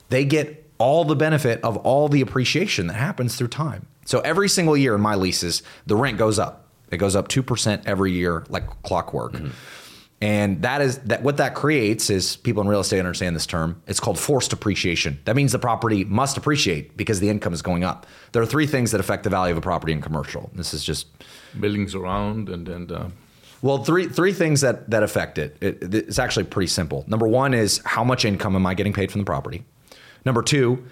[0.08, 3.86] they get all the benefit of all the appreciation that happens through time.
[4.04, 6.68] So every single year in my leases, the rent goes up.
[6.90, 9.34] It goes up 2% every year like clockwork.
[10.22, 13.82] And that is that what that creates is people in real estate understand this term.
[13.86, 15.20] It's called forced appreciation.
[15.26, 18.06] That means the property must appreciate because the income is going up.
[18.32, 20.50] There are three things that affect the value of a property in commercial.
[20.54, 21.08] This is just
[21.60, 23.10] buildings around and then uh,
[23.66, 25.56] well, three three things that that affect it.
[25.60, 25.94] it.
[25.94, 27.04] It's actually pretty simple.
[27.08, 29.64] Number one is how much income am I getting paid from the property.
[30.24, 30.86] Number two,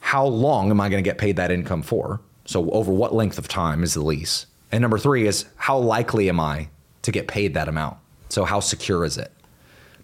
[0.00, 2.20] how long am I going to get paid that income for?
[2.44, 4.46] So over what length of time is the lease?
[4.70, 6.68] And number three is how likely am I
[7.02, 7.98] to get paid that amount?
[8.28, 9.32] So how secure is it?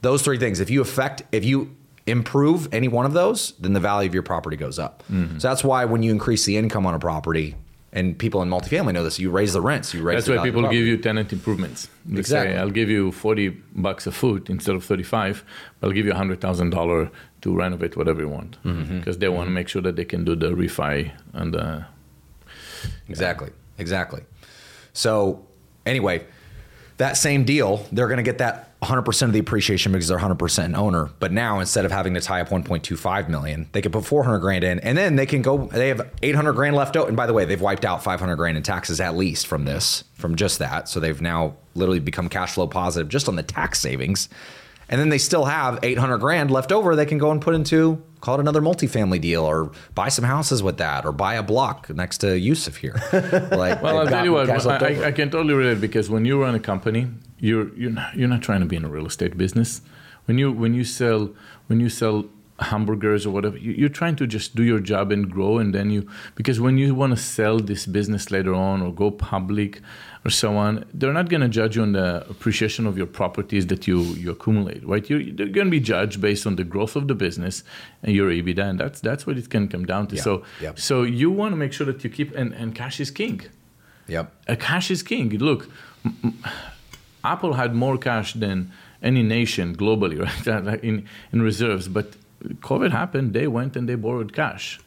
[0.03, 0.61] Those three things.
[0.61, 1.75] If you affect, if you
[2.07, 5.03] improve any one of those, then the value of your property goes up.
[5.11, 5.39] Mm-hmm.
[5.39, 7.57] So that's why when you increase the income on a property,
[7.93, 10.27] and people in multifamily know this, you raise the rents, you raise.
[10.27, 11.89] that's why people give you tenant improvements.
[12.05, 12.53] They Exactly.
[12.55, 15.43] say, I'll give you 40 bucks a foot instead of 35,
[15.81, 17.11] but I'll give you $100,000
[17.43, 18.63] to renovate whatever you want.
[18.65, 18.99] Mm-hmm.
[18.99, 21.81] Because they want to make sure that they can do the refi and uh,
[23.09, 23.51] Exactly.
[23.79, 24.23] Exactly.
[24.93, 25.47] So
[25.87, 26.27] anyway,
[26.99, 30.65] that same deal, they're going to get that 100% of the appreciation because they're 100%
[30.65, 31.11] an owner.
[31.19, 34.63] But now instead of having to tie up 1.25 million, they can put 400 grand
[34.63, 37.33] in and then they can go they have 800 grand left out and by the
[37.33, 40.89] way, they've wiped out 500 grand in taxes at least from this, from just that.
[40.89, 44.29] So they've now literally become cash flow positive just on the tax savings.
[44.89, 48.03] And then they still have 800 grand left over they can go and put into
[48.21, 51.89] call it another multifamily deal or buy some houses with that or buy a block
[51.91, 52.97] next to Yusuf here.
[53.59, 55.07] Like Well, I'll tell you what, cash I.
[55.07, 57.09] I can totally relate because when you run a company,
[57.39, 59.81] you're you're not, you're not trying to be in a real estate business.
[60.27, 61.31] When you when you sell
[61.67, 62.27] when you sell
[62.61, 65.91] hamburgers or whatever, you, you're trying to just do your job and grow, and then
[65.91, 69.81] you because when you want to sell this business later on or go public
[70.29, 73.65] or so on, they're not going to judge you on the appreciation of your properties
[73.73, 75.05] that you you accumulate, right?
[75.11, 77.55] You they're going to be judged based on the growth of the business
[78.03, 80.15] and your EBITDA, and that's that's what it can come down to.
[80.17, 80.33] Yeah, So
[80.65, 80.73] yeah.
[80.89, 83.39] so you want to make sure that you keep and, and cash is king
[84.09, 84.33] Yep.
[84.49, 85.29] Uh, cash is king.
[85.39, 85.69] Look,
[87.25, 88.73] Apple had more cash than
[89.03, 90.65] any nation globally, right?
[90.65, 90.97] Like in
[91.33, 92.07] in reserves, but
[92.69, 93.33] COVID happened.
[93.39, 94.81] They went and they borrowed cash.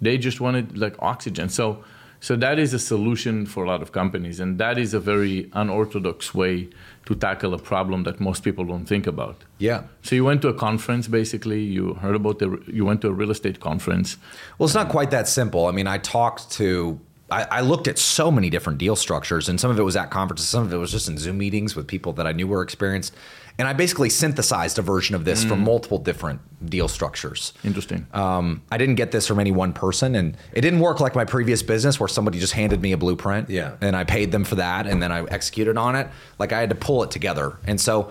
[0.00, 1.48] They just wanted like oxygen.
[1.48, 1.84] So.
[2.20, 5.48] So that is a solution for a lot of companies, and that is a very
[5.52, 6.68] unorthodox way
[7.06, 9.44] to tackle a problem that most people don't think about.
[9.58, 9.84] Yeah.
[10.02, 11.62] So you went to a conference, basically.
[11.62, 12.62] You heard about the.
[12.66, 14.16] You went to a real estate conference.
[14.58, 15.66] Well, it's not quite that simple.
[15.66, 17.00] I mean, I talked to,
[17.30, 20.10] I, I looked at so many different deal structures, and some of it was at
[20.10, 22.62] conferences, some of it was just in Zoom meetings with people that I knew were
[22.62, 23.14] experienced.
[23.58, 27.52] And I basically synthesized a version of this from multiple different deal structures.
[27.64, 28.06] Interesting.
[28.14, 31.24] Um, I didn't get this from any one person, and it didn't work like my
[31.24, 33.72] previous business where somebody just handed me a blueprint, Yeah.
[33.80, 36.06] and I paid them for that, and then I executed on it.
[36.38, 38.10] Like I had to pull it together, and so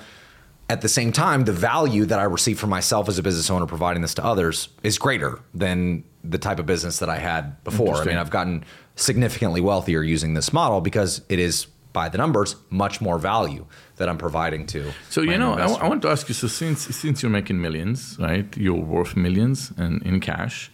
[0.69, 3.65] at the same time, the value that I receive for myself as a business owner
[3.65, 7.95] providing this to others is greater than the type of business that I had before.
[7.95, 8.65] I mean, I've gotten
[8.97, 14.07] significantly wealthier using this model because it is by the numbers much more value that
[14.09, 14.91] I'm providing to.
[15.09, 15.65] So you know, I.
[15.85, 16.35] I want to ask you.
[16.35, 18.45] So since since you're making millions, right?
[18.57, 20.69] You're worth millions and in cash.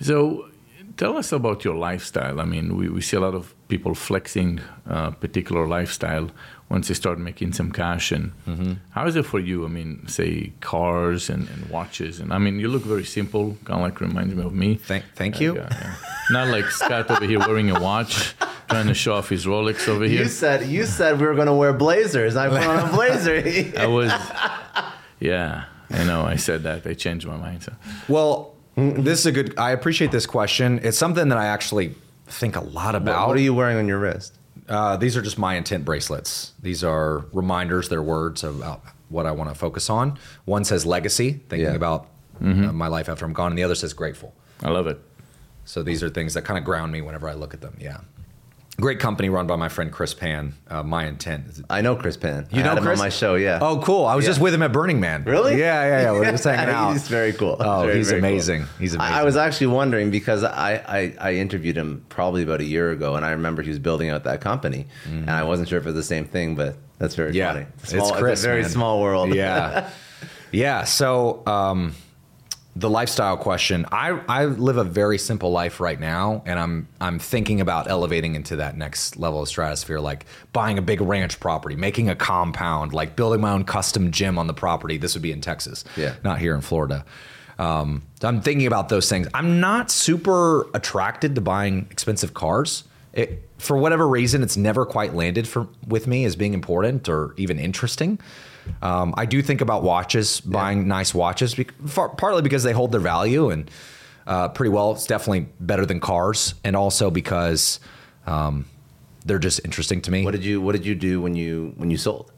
[0.00, 0.48] So
[0.96, 2.40] tell us about your lifestyle.
[2.40, 4.50] I mean, we, we see a lot of people flexing
[4.86, 6.26] a particular lifestyle
[6.74, 8.06] once they start making some cash.
[8.16, 8.72] And Mm-hmm.
[8.96, 9.56] how is it for you?
[9.68, 12.14] I mean, say cars and, and watches.
[12.20, 13.44] And I mean, you look very simple.
[13.66, 14.70] Kind of like reminds me of me.
[14.90, 15.50] Thank, thank you.
[15.56, 15.94] Yeah, yeah.
[16.36, 18.14] Not like Scott over here wearing a watch,
[18.72, 20.22] trying to show off his Rolex over here.
[20.24, 22.32] You said you said we were going to wear blazers.
[22.42, 23.36] I put on a blazer.
[23.84, 24.10] I was,
[25.30, 26.20] yeah, I know.
[26.34, 26.86] I said that.
[26.86, 27.62] I changed my mind.
[27.66, 27.72] So.
[28.16, 29.48] Well, this is a good.
[29.58, 30.80] I appreciate this question.
[30.82, 31.94] It's something that I actually
[32.26, 33.28] think a lot about.
[33.28, 34.38] what are you wearing on your wrist?
[34.68, 36.52] Uh, these are just my intent bracelets.
[36.62, 37.88] These are reminders.
[37.88, 40.18] They're words about what I want to focus on.
[40.44, 41.74] One says legacy, thinking Yeah.
[41.74, 42.08] about
[42.40, 44.34] uh, my life after I'm gone, and the other says grateful.
[44.62, 45.00] I love it.
[45.64, 47.76] So these are things that kind of ground me whenever I look at them.
[47.80, 47.98] Yeah.
[48.80, 50.54] Great company run by my friend Chris Pan.
[50.66, 51.60] Uh, my intent.
[51.68, 52.48] I know Chris Pan.
[52.50, 52.98] You I know had him Chris?
[52.98, 53.34] on my show.
[53.34, 53.58] Yeah.
[53.60, 54.06] Oh, cool.
[54.06, 54.30] I was Yeah.
[54.30, 55.24] just with him at Burning Man.
[55.24, 55.58] Really?
[55.58, 56.12] Yeah, yeah, yeah.
[56.12, 56.92] We We're just hanging out.
[56.94, 57.56] he's very cool.
[57.60, 58.30] Oh, Very, he's very cool.
[58.30, 58.64] amazing.
[58.78, 59.14] He's amazing.
[59.14, 63.14] I, was actually wondering because I, I, I interviewed him probably about a year ago,
[63.14, 65.88] and I remember he was building out that company, and I wasn't sure if it
[65.90, 67.32] was the same thing, but that's very.
[67.34, 67.66] Yeah, funny.
[67.82, 68.70] it's Small- Chris, a very man.
[68.70, 69.34] small world.
[69.34, 69.90] yeah
[70.50, 71.94] yeah so um
[72.74, 77.18] the lifestyle question i i live a very simple life right now and i'm i'm
[77.18, 81.76] thinking about elevating into that next level of stratosphere like buying a big ranch property
[81.76, 84.96] making a compound like building my own custom gym on the property.
[84.96, 86.14] This would be in texas Yeah.
[86.24, 87.04] not here in florida.
[87.58, 89.28] Um, i'm thinking about those things.
[89.34, 95.14] I'm not super attracted to buying expensive cars it, for whatever reason it's never quite
[95.14, 98.18] landed for with me as being important or even interesting
[98.80, 102.92] um, I do think about watches, buying nice watches, bec- far, partly because they hold
[102.92, 103.70] their value and
[104.26, 104.92] uh, pretty well.
[104.92, 107.80] It's definitely better than cars, and also because
[108.26, 108.66] um,
[109.24, 110.24] they're just interesting to me.
[110.24, 112.30] What did you What did you do when you when you sold?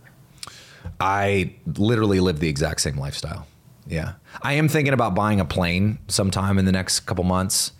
[1.01, 3.47] I literally live the exact same lifestyle.
[3.87, 7.73] Yeah, I am thinking about buying a plane sometime in the next couple months,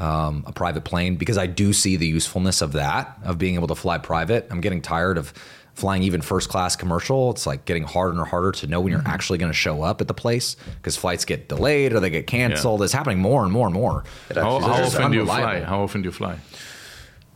[0.00, 3.68] um, a private plane, because I do see the usefulness of that, of being able
[3.68, 4.48] to fly private.
[4.50, 5.32] I'm getting tired of
[5.74, 7.30] flying even first class commercial.
[7.30, 10.00] It's like getting harder and harder to know when you're actually going to show up
[10.00, 12.82] at the place because flights get delayed or they get canceled.
[12.82, 14.04] It's happening more and more and more.
[14.34, 15.60] How, how often do you fly?
[15.60, 16.38] How often do you fly?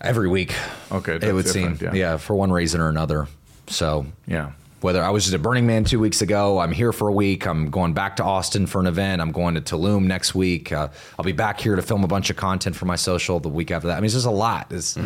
[0.00, 0.54] Every week.
[0.92, 1.78] Okay, it would seem.
[1.80, 1.94] Yeah.
[1.94, 2.16] yeah.
[2.18, 3.28] for one reason or another.
[3.68, 4.52] So Yeah.
[4.84, 7.46] Whether I was just at Burning Man two weeks ago, I'm here for a week.
[7.46, 9.22] I'm going back to Austin for an event.
[9.22, 10.72] I'm going to Tulum next week.
[10.72, 13.48] Uh, I'll be back here to film a bunch of content for my social the
[13.48, 13.96] week after that.
[13.96, 14.70] I mean, it's just a lot.
[14.70, 14.98] It's,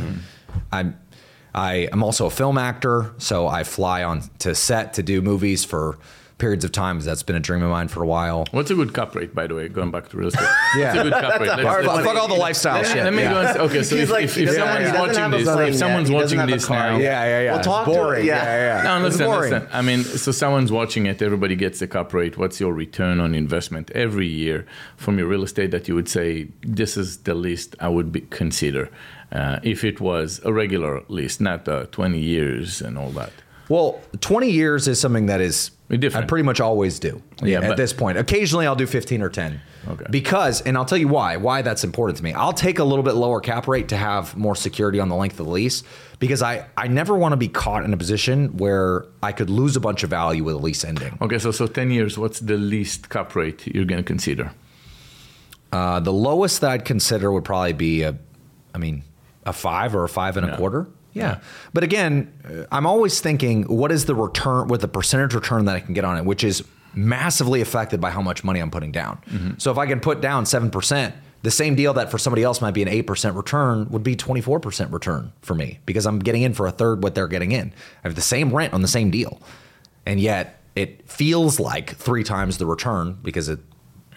[0.73, 0.99] I'm,
[1.55, 5.65] I am also a film actor, so I fly on to set to do movies
[5.65, 5.97] for
[6.39, 7.01] periods of time.
[7.01, 8.47] That's been a dream of mine for a while.
[8.53, 9.69] What's a good cap rate, by the way?
[9.69, 10.49] Going back to real estate.
[10.77, 10.95] Yeah.
[10.95, 11.49] What's a good cap rate?
[11.49, 13.03] Let's- hard let's- Fuck all the lifestyle shit.
[13.05, 13.33] let me yeah.
[13.33, 13.41] go.
[13.41, 16.93] And, okay, so if, like- if, if someone's watching this, if someone's watching this car
[16.93, 16.97] now.
[16.99, 17.51] Yeah, yeah, yeah.
[17.51, 18.27] Well, It's talk to- boring.
[18.27, 18.45] yeah.
[18.45, 18.99] yeah, yeah.
[18.99, 19.51] No, It's listen, boring.
[19.53, 19.69] listen.
[19.73, 21.21] I mean, so someone's watching it.
[21.23, 22.37] Everybody gets the cap rate.
[22.39, 24.67] What's your return on investment every year
[24.97, 28.21] from your real estate that you would say this is the least I would be,
[28.23, 28.91] consider
[29.33, 33.33] uh, if it was a regular list, not uh, 20 years and all that.
[33.69, 36.25] Well, 20 years is something that is Different.
[36.25, 37.23] I pretty much always do.
[37.43, 38.19] Yeah, at this point.
[38.19, 39.59] Occasionally I'll do 15 or 10.
[39.89, 40.05] Okay.
[40.11, 42.35] Because and I'll tell you why, why that's important to me.
[42.35, 45.41] I'll take a little bit lower cap rate to have more security on the length
[45.41, 45.83] of the lease
[46.19, 49.77] because I I never want to be caught in a position where I could lose
[49.77, 51.17] a bunch of value with a lease ending.
[51.23, 52.19] Okay, so so 10 years.
[52.19, 54.53] What's the least cap rate you're going to consider?
[55.73, 58.15] Uh, the lowest that I'd consider would probably be a
[58.75, 59.05] I mean,
[59.45, 60.87] a 5 or a 5 and a quarter.
[61.19, 61.41] Yeah.
[61.75, 65.77] But again, uh, I'm always thinking what is the return what the percentage return that
[65.77, 66.65] I can get on it, which is
[66.95, 69.55] massively affected by how much money I'm putting down.
[69.59, 71.13] So if I can put down 7%
[71.43, 74.93] The same deal that for somebody else might be an 8% return would be 24%
[74.93, 77.73] return for me because I'm getting in for a third what they're getting in.
[78.03, 79.41] I have the same rent on the same deal.
[80.05, 83.61] And yet it feels like three times the return because it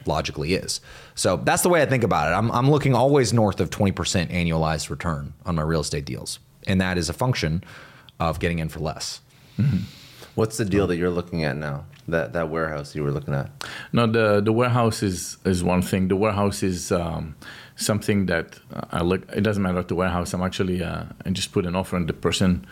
[0.08, 0.82] logically is.
[1.14, 2.36] So that's the way I think about it.
[2.36, 3.94] I'm, I'm looking always north of 20%
[4.32, 6.40] annualized return on my real estate deals.
[6.68, 7.64] And that is a function
[8.20, 9.22] of getting in for less.
[10.36, 11.86] What's the deal that you're looking at now?
[12.08, 13.50] That that warehouse you were looking at.
[13.94, 16.08] No, the the warehouse is is one thing.
[16.08, 17.36] The warehouse is um,
[17.76, 18.60] something that
[18.92, 19.30] I look.
[19.34, 20.34] It doesn't matter at the warehouse.
[20.34, 22.66] I'm actually uh, I just put an offer on the person.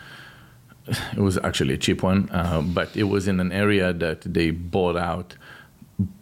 [1.16, 4.50] It was actually a cheap one, uh, but it was in an area that they
[4.50, 5.36] bought out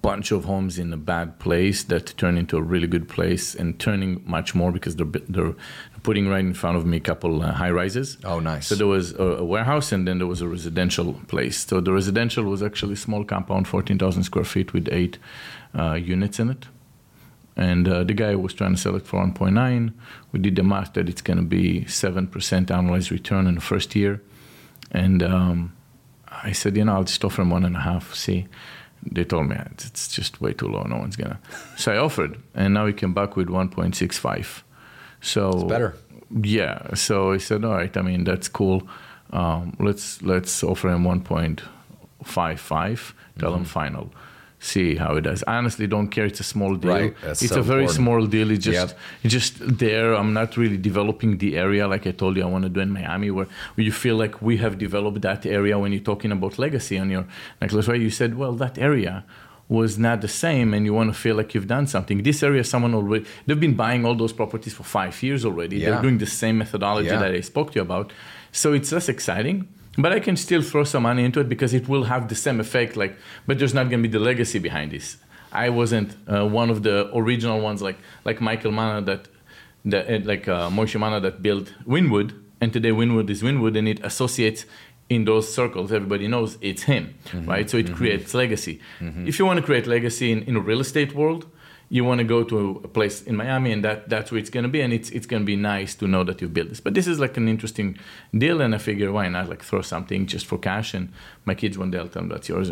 [0.02, 3.78] bunch of homes in a bad place that turned into a really good place and
[3.78, 5.54] turning much more because they're they're
[6.02, 8.18] putting right in front of me a couple uh, high rises.
[8.24, 8.66] Oh, nice.
[8.66, 11.66] So there was a, a warehouse and then there was a residential place.
[11.66, 15.18] So the residential was actually a small compound, 14,000 square feet with eight
[15.78, 16.66] uh, units in it.
[17.56, 19.92] And uh, the guy was trying to sell it for 1.9.
[20.30, 23.96] We did the math that it's going to be 7% annualized return in the first
[23.96, 24.22] year.
[24.92, 25.72] And um,
[26.28, 28.14] I said, you know, I'll just offer him one and a half.
[28.14, 28.46] See,
[29.02, 30.82] they told me it's just way too low.
[30.82, 31.40] No one's gonna.
[31.76, 34.62] So I offered, and now he came back with 1.65.
[35.20, 35.94] So It's better.
[36.42, 36.94] Yeah.
[36.94, 37.94] So I said, all right.
[37.96, 38.82] I mean, that's cool.
[39.32, 43.12] Um, let's let's offer him 1.55.
[43.38, 43.58] Tell Mm-hmm.
[43.58, 44.10] him final.
[44.60, 45.44] See how it does.
[45.46, 46.24] I honestly don't care.
[46.26, 46.90] It's a small deal.
[46.92, 47.14] Right.
[47.22, 48.04] That's it's so a very important.
[48.04, 48.50] small deal.
[48.50, 48.98] It's just Yep.
[49.22, 50.14] it's just there.
[50.14, 52.90] I'm not really developing the area like I told you I want to do in
[52.90, 53.46] Miami, where,
[53.76, 55.78] where you feel like we have developed that area.
[55.78, 57.24] When you're talking about legacy on your
[57.60, 58.00] necklace, right?
[58.00, 59.24] You said, well, that area
[59.68, 62.22] was not the same, and you want to feel like you've done something.
[62.22, 65.76] This area, someone already they've been buying all those properties for five years already.
[65.78, 65.90] Yeah.
[65.90, 67.18] They're doing the same methodology Yeah.
[67.20, 68.12] that I spoke to you about.
[68.52, 69.68] So it's less exciting.
[70.00, 72.60] But I can still throw some money into it because it will have the same
[72.60, 72.96] effect.
[72.96, 73.16] Like,
[73.48, 75.16] but there's not going to be the legacy behind this.
[75.52, 79.26] I wasn't uh, one of the original ones like like Michael Mana that,
[79.86, 83.98] that like uh, Moshe Mana that built Wynwood, and today Wynwood is Wynwood, and it
[84.04, 84.66] associates
[85.08, 85.92] in those circles.
[85.92, 87.48] Everybody knows it's him, mm-hmm.
[87.48, 87.68] right?
[87.68, 87.94] So it mm-hmm.
[87.94, 88.80] creates legacy.
[89.00, 89.26] Mm-hmm.
[89.26, 91.46] If you want to create legacy in, in a real estate world,
[91.90, 94.64] you want to go to a place in Miami, and that, that's where it's going
[94.64, 96.80] to be, and it's it's going to be nice to know that you've built this.
[96.80, 97.98] But this is like an interesting
[98.36, 101.10] deal, and I figure why not like throw something just for cash, and
[101.46, 102.70] my kids one day I'll tell them that's yours,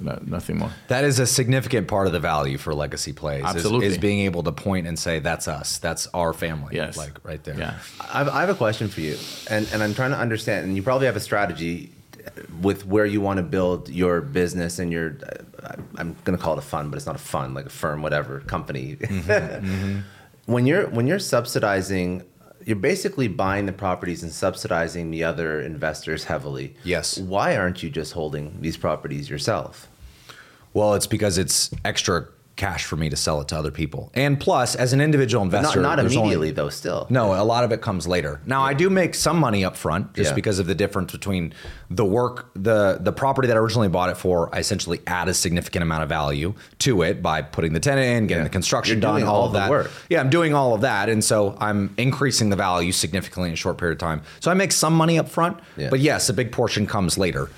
[0.00, 0.70] no- nothing more.
[0.88, 3.44] That is a significant part of the value for legacy plays.
[3.44, 3.86] Absolutely.
[3.86, 5.78] Is, being able to point and say, that's us.
[5.78, 6.76] That's our family.
[6.76, 7.58] Yes, Like right there.
[7.58, 7.74] Yeah,
[8.12, 9.16] I've, I have a question for you,
[9.50, 10.66] and, and I'm trying to understand.
[10.66, 11.92] And you probably have a strategy
[12.60, 15.16] with where you want to build your business and your.
[15.62, 17.70] uh, I'm going to call it a fund, but it's not a fund, like a
[17.70, 18.96] firm, whatever company.
[20.46, 22.22] When you're when you're subsidizing,
[22.64, 26.74] you're basically buying the properties and subsidizing the other investors heavily.
[26.84, 27.18] Yes.
[27.18, 29.88] Why aren't you just holding these properties yourself?
[30.72, 34.10] Well, it's because it's extra cash for me to sell it to other people.
[34.14, 36.68] And plus, as an individual Not, investor, not there's only- immediately though.
[36.68, 37.06] Still.
[37.10, 38.40] No, a lot of it comes later.
[38.46, 40.34] Now I do make some money up front just Yeah.
[40.34, 41.52] because of the difference between
[41.90, 44.54] the work, the the property that I originally bought it for.
[44.54, 48.26] I essentially add a significant amount of value to it by putting the tenant in,
[48.28, 48.44] getting Yeah.
[48.44, 49.68] the construction done, all, all of that.
[49.68, 49.90] work.
[50.08, 53.56] Yeah, I'm doing all of that, and so I'm increasing the value significantly in a
[53.56, 54.22] short period of time.
[54.40, 55.90] So I make some money up front, Yeah.
[55.90, 57.50] but yes, a big portion comes later.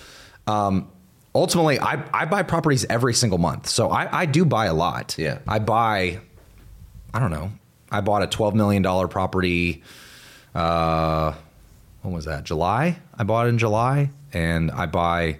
[0.47, 0.88] Um,
[1.37, 5.16] ultimately, I, I buy properties every single month, so I, I do buy a lot.
[5.18, 5.39] Yeah.
[5.47, 6.20] I buy.
[7.14, 7.53] I don't know.
[7.91, 9.82] I bought a twelve million dollar property.
[10.55, 11.34] Uh,
[12.03, 12.45] when was that?
[12.45, 12.99] July.
[13.16, 15.39] I bought it in July, and I buy.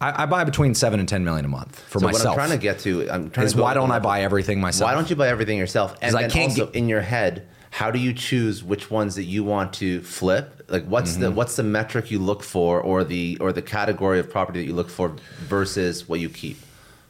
[0.00, 2.24] I, I buy between seven and ten million a month for so myself.
[2.36, 4.60] what I'm trying to get to, I'm trying is to why don't I buy everything
[4.60, 4.88] myself?
[4.88, 5.96] Why don't you buy everything yourself?
[6.02, 9.24] And I can't also get- in your head, how do you choose which ones that
[9.24, 10.62] you want to flip?
[10.68, 11.34] Like what's the Mm-hmm.
[11.34, 14.74] what's the metric you look for, or the or the category of property that you
[14.74, 15.16] look for
[15.48, 16.56] versus what you keep?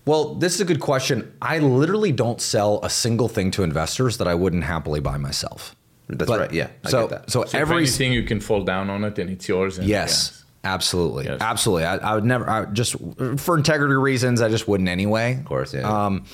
[0.06, 1.32] Well, this is a good question.
[1.42, 5.76] I literally don't sell a single thing to investors that I wouldn't happily buy myself.
[6.08, 6.52] That's But- right.
[6.52, 7.30] Yeah, I so get that.
[7.30, 9.76] so, so every every you can fall down on it, and it's yours.
[9.78, 11.38] And Yes, absolutely, Yes.
[11.42, 11.84] absolutely.
[11.84, 12.96] I, I would never, I just
[13.36, 15.34] for integrity reasons, I just wouldn't anyway.
[15.40, 15.88] of course, yeah.
[16.06, 16.24] Um,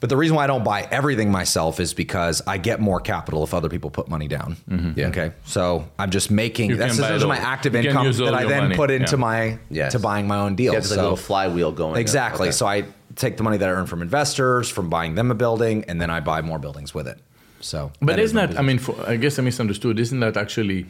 [0.00, 3.42] but the reason why I don't buy everything myself is because I get more capital
[3.44, 4.56] if other people put money down.
[4.96, 5.08] Yeah.
[5.08, 8.62] Okay, so I'm just making You that's can buy my active income that I then
[8.64, 8.76] money.
[8.76, 9.20] put into Yeah.
[9.20, 9.92] my Yes.
[9.92, 10.72] to buying my own deals.
[10.74, 11.96] yeah, it's like a So- little flywheel going.
[12.00, 12.48] Exactly.
[12.48, 12.52] Okay.
[12.52, 12.84] So I
[13.16, 16.10] take the money that I earn from investors, from buying them a building, and then
[16.10, 17.18] I buy more buildings with it.
[17.60, 18.58] So, But that is isn't my that?
[18.58, 19.98] I mean, for, I guess I misunderstood.
[19.98, 20.86] Isn't that actually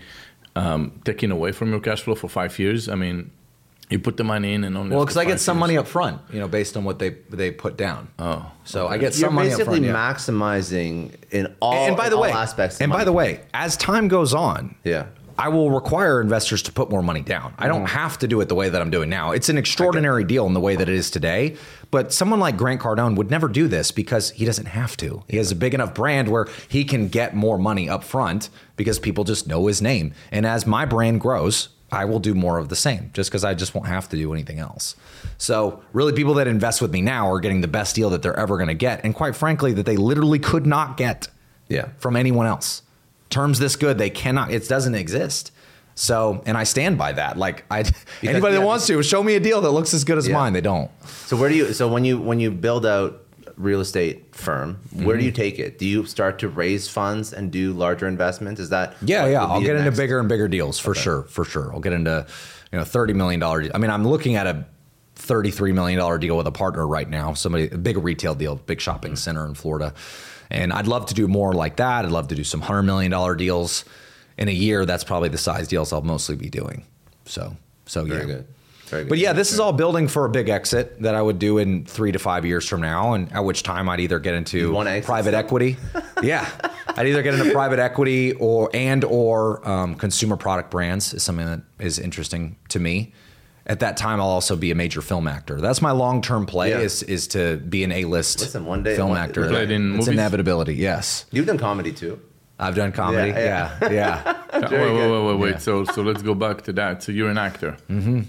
[0.56, 2.88] um, taking away from your cash flow for five years?
[2.88, 3.30] I mean,
[3.90, 4.94] you put the money in and only.
[4.94, 7.10] Well, because I get some years- money up front, you know, based on what they
[7.30, 8.08] they put down.
[8.18, 9.86] Oh, so I get You're some money up basically front.
[9.86, 10.14] yeah.
[10.14, 12.76] maximizing in all and by the way, aspects.
[12.76, 15.06] of and by the way, as time goes on, yeah,
[15.38, 17.54] I will require investors to put more money down.
[17.58, 17.96] I don't mm-hmm.
[17.96, 19.30] have to do it the way that I'm doing now.
[19.30, 21.56] It's an extraordinary deal in the way that it is today.
[21.92, 25.22] But someone like Grant Cardone would never do this because he doesn't have to.
[25.28, 28.98] He has a big enough brand where he can get more money up front because
[28.98, 30.12] people just know his name.
[30.32, 33.54] And as my brand grows, I will do more of the same just because I
[33.54, 34.94] just won't have to do anything else.
[35.38, 38.38] So, really, people that invest with me now are getting the best deal that they're
[38.38, 39.04] ever going to get.
[39.04, 41.28] And quite frankly, that they literally could not get
[41.68, 41.88] Yeah.
[41.98, 42.82] from anyone else.
[43.30, 45.50] Terms this good, they cannot, it doesn't exist.
[45.94, 47.36] So, and I stand by that.
[47.36, 47.80] Like, I,
[48.22, 50.34] anybody yeah, that wants to show me a deal that looks as good as Yeah.
[50.34, 50.90] mine, they don't.
[51.26, 51.72] So where do you?
[51.72, 53.20] So when you when you build out
[53.58, 55.18] real estate firm, where Mm-hmm.
[55.18, 55.78] do you take it?
[55.78, 58.60] Do you start to raise funds and do larger investments?
[58.60, 59.44] Is that Yeah, yeah.
[59.44, 61.72] I'll get into bigger and bigger deals for sure, for sure.
[61.74, 62.26] I'll get into,
[62.72, 63.68] you know, thirty million dollar.
[63.74, 64.64] I mean, I'm looking at a
[65.16, 67.34] thirty-three million dollar deal with a partner right now.
[67.34, 69.92] Somebody, a big retail deal, big shopping center in Florida,
[70.50, 72.04] and I'd love to do more like that.
[72.04, 73.84] I'd love to do some hundred million dollar deals
[74.38, 74.86] in a year.
[74.86, 76.84] That's probably the size deals I'll mostly be doing.
[77.24, 77.56] So,
[77.86, 78.08] so yeah.
[78.14, 78.26] Very.
[78.26, 78.46] Very good.
[78.90, 81.84] But yeah, this is all building for a big exit that I would do in
[81.84, 85.00] three to five years from now, and at which time I'd either get into wanna
[85.02, 85.38] private still?
[85.40, 85.76] equity.
[86.22, 86.48] yeah,
[86.96, 91.46] I'd either get into private equity or and or um, consumer product brands is something
[91.46, 93.12] that is interesting to me.
[93.66, 95.60] At that time, I'll also be a major film actor.
[95.60, 96.78] That's my long term play Yeah.
[96.80, 99.42] is is to be an A list one day- film one- actor.
[99.42, 100.08] You played in it's movies?
[100.08, 100.74] inevitability.
[100.76, 102.18] Yes, You've done comedy too.
[102.60, 103.28] I've done comedy.
[103.30, 104.34] Yeah, Yeah, yeah.
[104.50, 105.50] Uh, wait, wait, wait, wait, wait.
[105.52, 105.58] Yeah.
[105.58, 107.02] So, so let's go back to that.
[107.02, 108.22] So you're an actor, mm-hmm.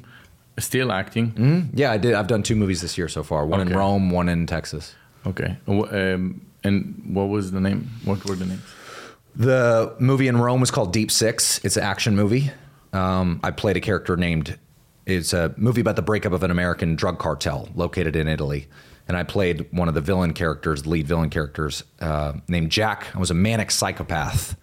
[0.60, 1.70] Still acting.
[1.74, 1.92] yeah.
[1.92, 2.14] I did.
[2.14, 3.46] I've done two movies this year so far.
[3.46, 4.96] One in Rome, one in Texas.
[5.26, 5.58] Okay.
[5.68, 7.90] And Um, and what was the name?
[8.06, 8.62] What were the names?
[9.36, 11.64] The movie in Rome was called Deep Six.
[11.64, 12.52] It's an action movie.
[12.94, 14.58] Um, I played a character named.
[15.06, 18.68] It's a movie about the breakup of an American drug cartel located in Italy,
[19.08, 23.08] and I played one of the villain characters, lead villain characters, uh, named Jack.
[23.16, 24.56] I was a manic psychopath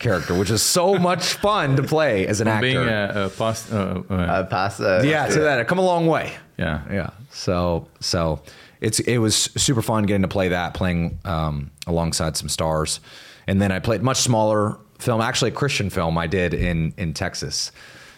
[0.00, 2.62] character, which is so much fun to play as an actor.
[2.66, 4.80] Being a, a past, uh, uh, Uh, pass.
[4.80, 6.32] Uh, yeah, to that, come a long way.
[6.58, 6.80] yeah.
[6.90, 7.10] Yeah.
[7.30, 8.40] So so
[8.80, 12.98] it's it was super fun getting to play that, playing um, alongside some stars,
[13.46, 17.14] and then I played much smaller film, actually a Christian film I did in in
[17.14, 17.70] Texas,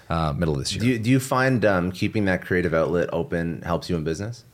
[0.08, 0.80] uh, middle of this year.
[0.80, 4.44] Do you, do you find um, keeping that creative outlet open helps you in business?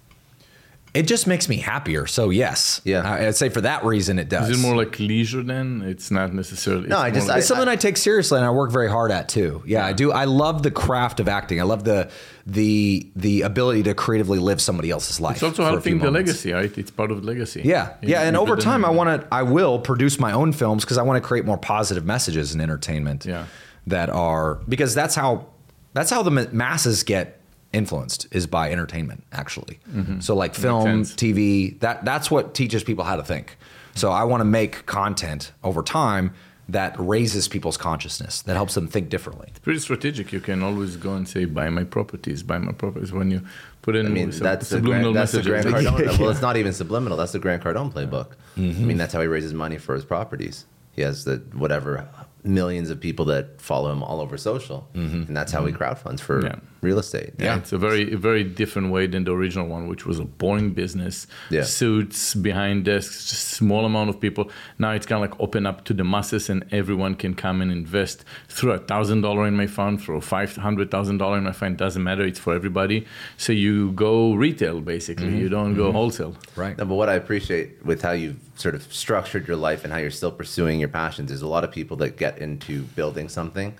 [0.99, 2.07] It just makes me happier.
[2.07, 3.09] So yes, Yeah.
[3.09, 4.51] I- I'd say for that reason it does.
[4.51, 5.83] Is it more like leisure then?
[5.87, 6.89] It's not necessarily.
[6.89, 9.11] No, it's I just- like- it's something I, take seriously and I work very hard
[9.13, 9.63] at too.
[9.65, 10.11] Yeah, I do.
[10.11, 11.61] I love the craft of acting.
[11.61, 12.09] I love the
[12.47, 15.37] the the ability to creatively live somebody else's life.
[15.37, 16.77] it's also for a helping the legacy, right?
[16.79, 17.61] It's part of the legacy.
[17.65, 20.85] Yeah, You- yeah, and over time, I want to, I will produce my own films
[20.85, 23.25] because I want to create more positive messages in entertainment.
[23.25, 23.45] Yeah.
[23.87, 25.47] that are because that's how
[25.95, 27.38] that's how the masses get
[27.73, 29.79] influenced is by entertainment actually.
[30.21, 31.03] So like film.
[31.03, 33.57] TV, that that's what teaches people how to think.
[33.95, 36.33] So I want to make content over time
[36.71, 39.49] that raises people's consciousness, that helps them think differently.
[39.63, 40.33] pretty strategic.
[40.33, 43.41] You can always go and say, "Buy my properties, buy my properties." When you
[43.81, 45.73] put in, I mean, sub- that's the subliminal Grant, that's the messages.
[45.73, 46.19] Grant Cardone.
[46.21, 47.17] Well, it's not even subliminal.
[47.17, 48.33] That's the Grant Cardone playbook.
[48.59, 48.83] Mm-hmm.
[48.83, 50.67] I mean, that's how he raises money for his properties.
[50.93, 52.07] He has the whatever
[52.45, 56.43] millions of people that follow him all over social, and that's how he crowdfunds for
[56.43, 56.47] Mm-hmm.
[56.49, 56.57] Yeah.
[56.81, 57.35] Real estate.
[57.39, 60.71] Yeah, it's a very, very different way than the original one, which was a boring
[60.71, 61.27] business.
[61.51, 61.63] Yeah.
[61.63, 64.51] Suits behind desks, just small amount of people.
[64.79, 67.73] Now it's kind of like open up to the masses, and everyone can come and
[67.73, 68.25] invest.
[68.49, 71.77] Throw a thousand dollar in my fund, throw five hundred thousand dollar in my fund.
[71.77, 72.25] Doesn't matter.
[72.25, 73.07] It's for everybody.
[73.37, 75.29] So you go retail basically.
[75.29, 75.39] Mm-hmm.
[75.39, 75.97] You don't go mm-hmm.
[75.97, 76.37] wholesale.
[76.57, 76.77] Right.
[76.79, 79.99] No, but what I appreciate with how you've sort of structured your life and how
[79.99, 83.77] you're still pursuing your passions is a lot of people that get into building something.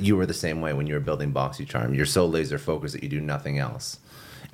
[0.00, 1.94] You were the same way when you were building BoxyCharm.
[1.96, 3.98] You're so laser focused that you do nothing else.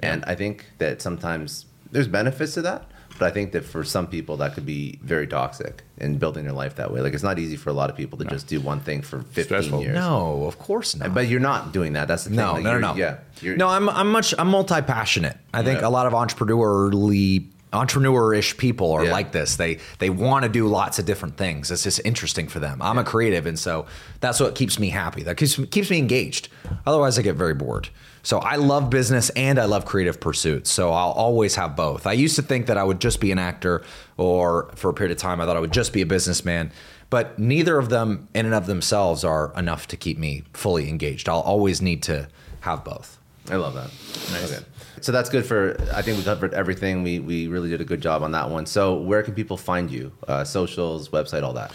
[0.00, 2.84] And I think that sometimes there's benefits to that,
[3.18, 6.52] but I think that for some people that could be very toxic in building their
[6.52, 7.00] life that way.
[7.00, 9.22] Like it's not easy for a lot of people to just do one thing for
[9.22, 9.80] 15 Stressful.
[9.82, 9.94] years.
[9.96, 11.12] No, of course not.
[11.14, 12.06] But you're not doing that.
[12.06, 12.36] That's the thing.
[12.36, 12.94] No, Like, no, no, no.
[12.96, 13.18] Yeah.
[13.56, 15.36] no, I'm I'm much I'm multi passionate.
[15.52, 15.88] I think Yeah.
[15.88, 19.12] a lot of entrepreneurially entrepreneur-ish people are Yeah.
[19.12, 19.56] like this.
[19.56, 21.70] They they want to do lots of different things.
[21.70, 22.80] It's just interesting for them.
[22.82, 23.86] I'm a creative, and so
[24.20, 25.22] that's what keeps me happy.
[25.22, 26.48] That keeps keeps me engaged.
[26.86, 27.88] Otherwise, I get very bored.
[28.22, 30.70] So I love business and I love creative pursuits.
[30.70, 32.06] So I'll always have both.
[32.06, 33.82] I used to think that I would just be an actor,
[34.16, 36.70] or for a period of time, I thought I would just be a businessman.
[37.10, 41.26] But neither of them, in and of themselves, are enough to keep me fully engaged.
[41.28, 42.28] I'll always need to
[42.60, 43.18] have both.
[43.50, 43.90] I love that.
[44.30, 44.52] Nice.
[44.52, 44.64] Okay.
[45.04, 45.76] So that's good for.
[45.94, 47.02] I think we covered everything.
[47.02, 48.66] We we really did a good job on that one.
[48.66, 50.12] So where can people find you?
[50.26, 51.72] Uh, socials, website, all that.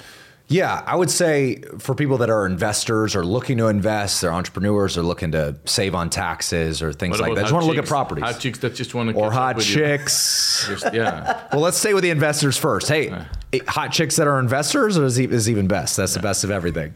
[0.49, 4.95] Yeah, I would say for people that are investors or looking to invest, they're entrepreneurs,
[4.95, 7.41] they're looking to save on taxes or things like about that.
[7.43, 8.23] Just want to look at properties.
[8.23, 10.65] Hot chicks that just want to or hot chicks.
[10.67, 11.47] Just, yeah.
[11.51, 12.87] well, let's stay with the investors first.
[12.87, 13.09] Hey,
[13.53, 15.97] eh, hot chicks that are investors is, e- is even best.
[15.97, 16.93] That's the best of everything.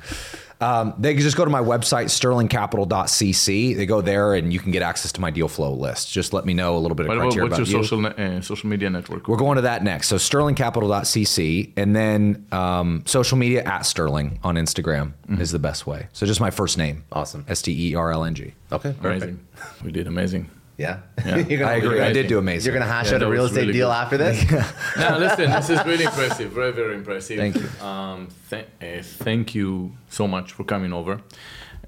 [0.59, 3.75] Um, they can just go to my website, sterlingcapital.cc.
[3.75, 6.11] They go there and you can get access to my deal flow list.
[6.11, 7.84] Just let me know a little bit of What about, criteria what's your you.
[7.84, 9.27] social ne- uh, social media network?
[9.27, 10.07] We're going to that next.
[10.07, 16.07] So sterlingcapital.cc and then um, social media at Sterling on Instagram is the best way.
[16.13, 17.03] So just my first name.
[17.11, 17.45] Awesome.
[17.47, 18.53] S T E R L N G.
[18.71, 19.03] Okay, perfect.
[19.23, 19.47] amazing.
[19.84, 20.49] We did amazing.
[20.78, 21.38] Yeah, Yeah.
[21.49, 22.02] You're gonna- I agree.
[22.02, 22.72] I did do amazing.
[22.72, 23.94] You're gonna hash Yeah, out a real estate really deal good.
[23.95, 24.52] after this.
[24.98, 26.52] no, listen, this is really impressive.
[26.52, 27.38] Very, very impressive.
[27.38, 27.70] Thank you.
[27.86, 31.20] Um, th- uh, thank you so much for coming over.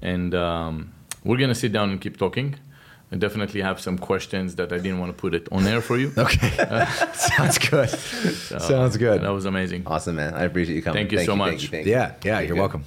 [0.02, 0.92] And um,
[1.24, 2.56] we're going to sit down and keep talking.
[3.12, 5.96] I definitely have some questions that I didn't want to put it on air for
[5.98, 6.12] you.
[6.18, 6.50] Okay.
[7.14, 7.88] Sounds good.
[7.90, 9.22] Sounds good.
[9.22, 9.82] That was amazing.
[9.86, 10.34] awesome, man.
[10.34, 11.00] I appreciate you coming.
[11.08, 11.62] Thank you so Thank much.
[11.62, 11.92] you, thank you.
[11.92, 12.58] Yeah, yeah, you're good.
[12.58, 12.84] welcome.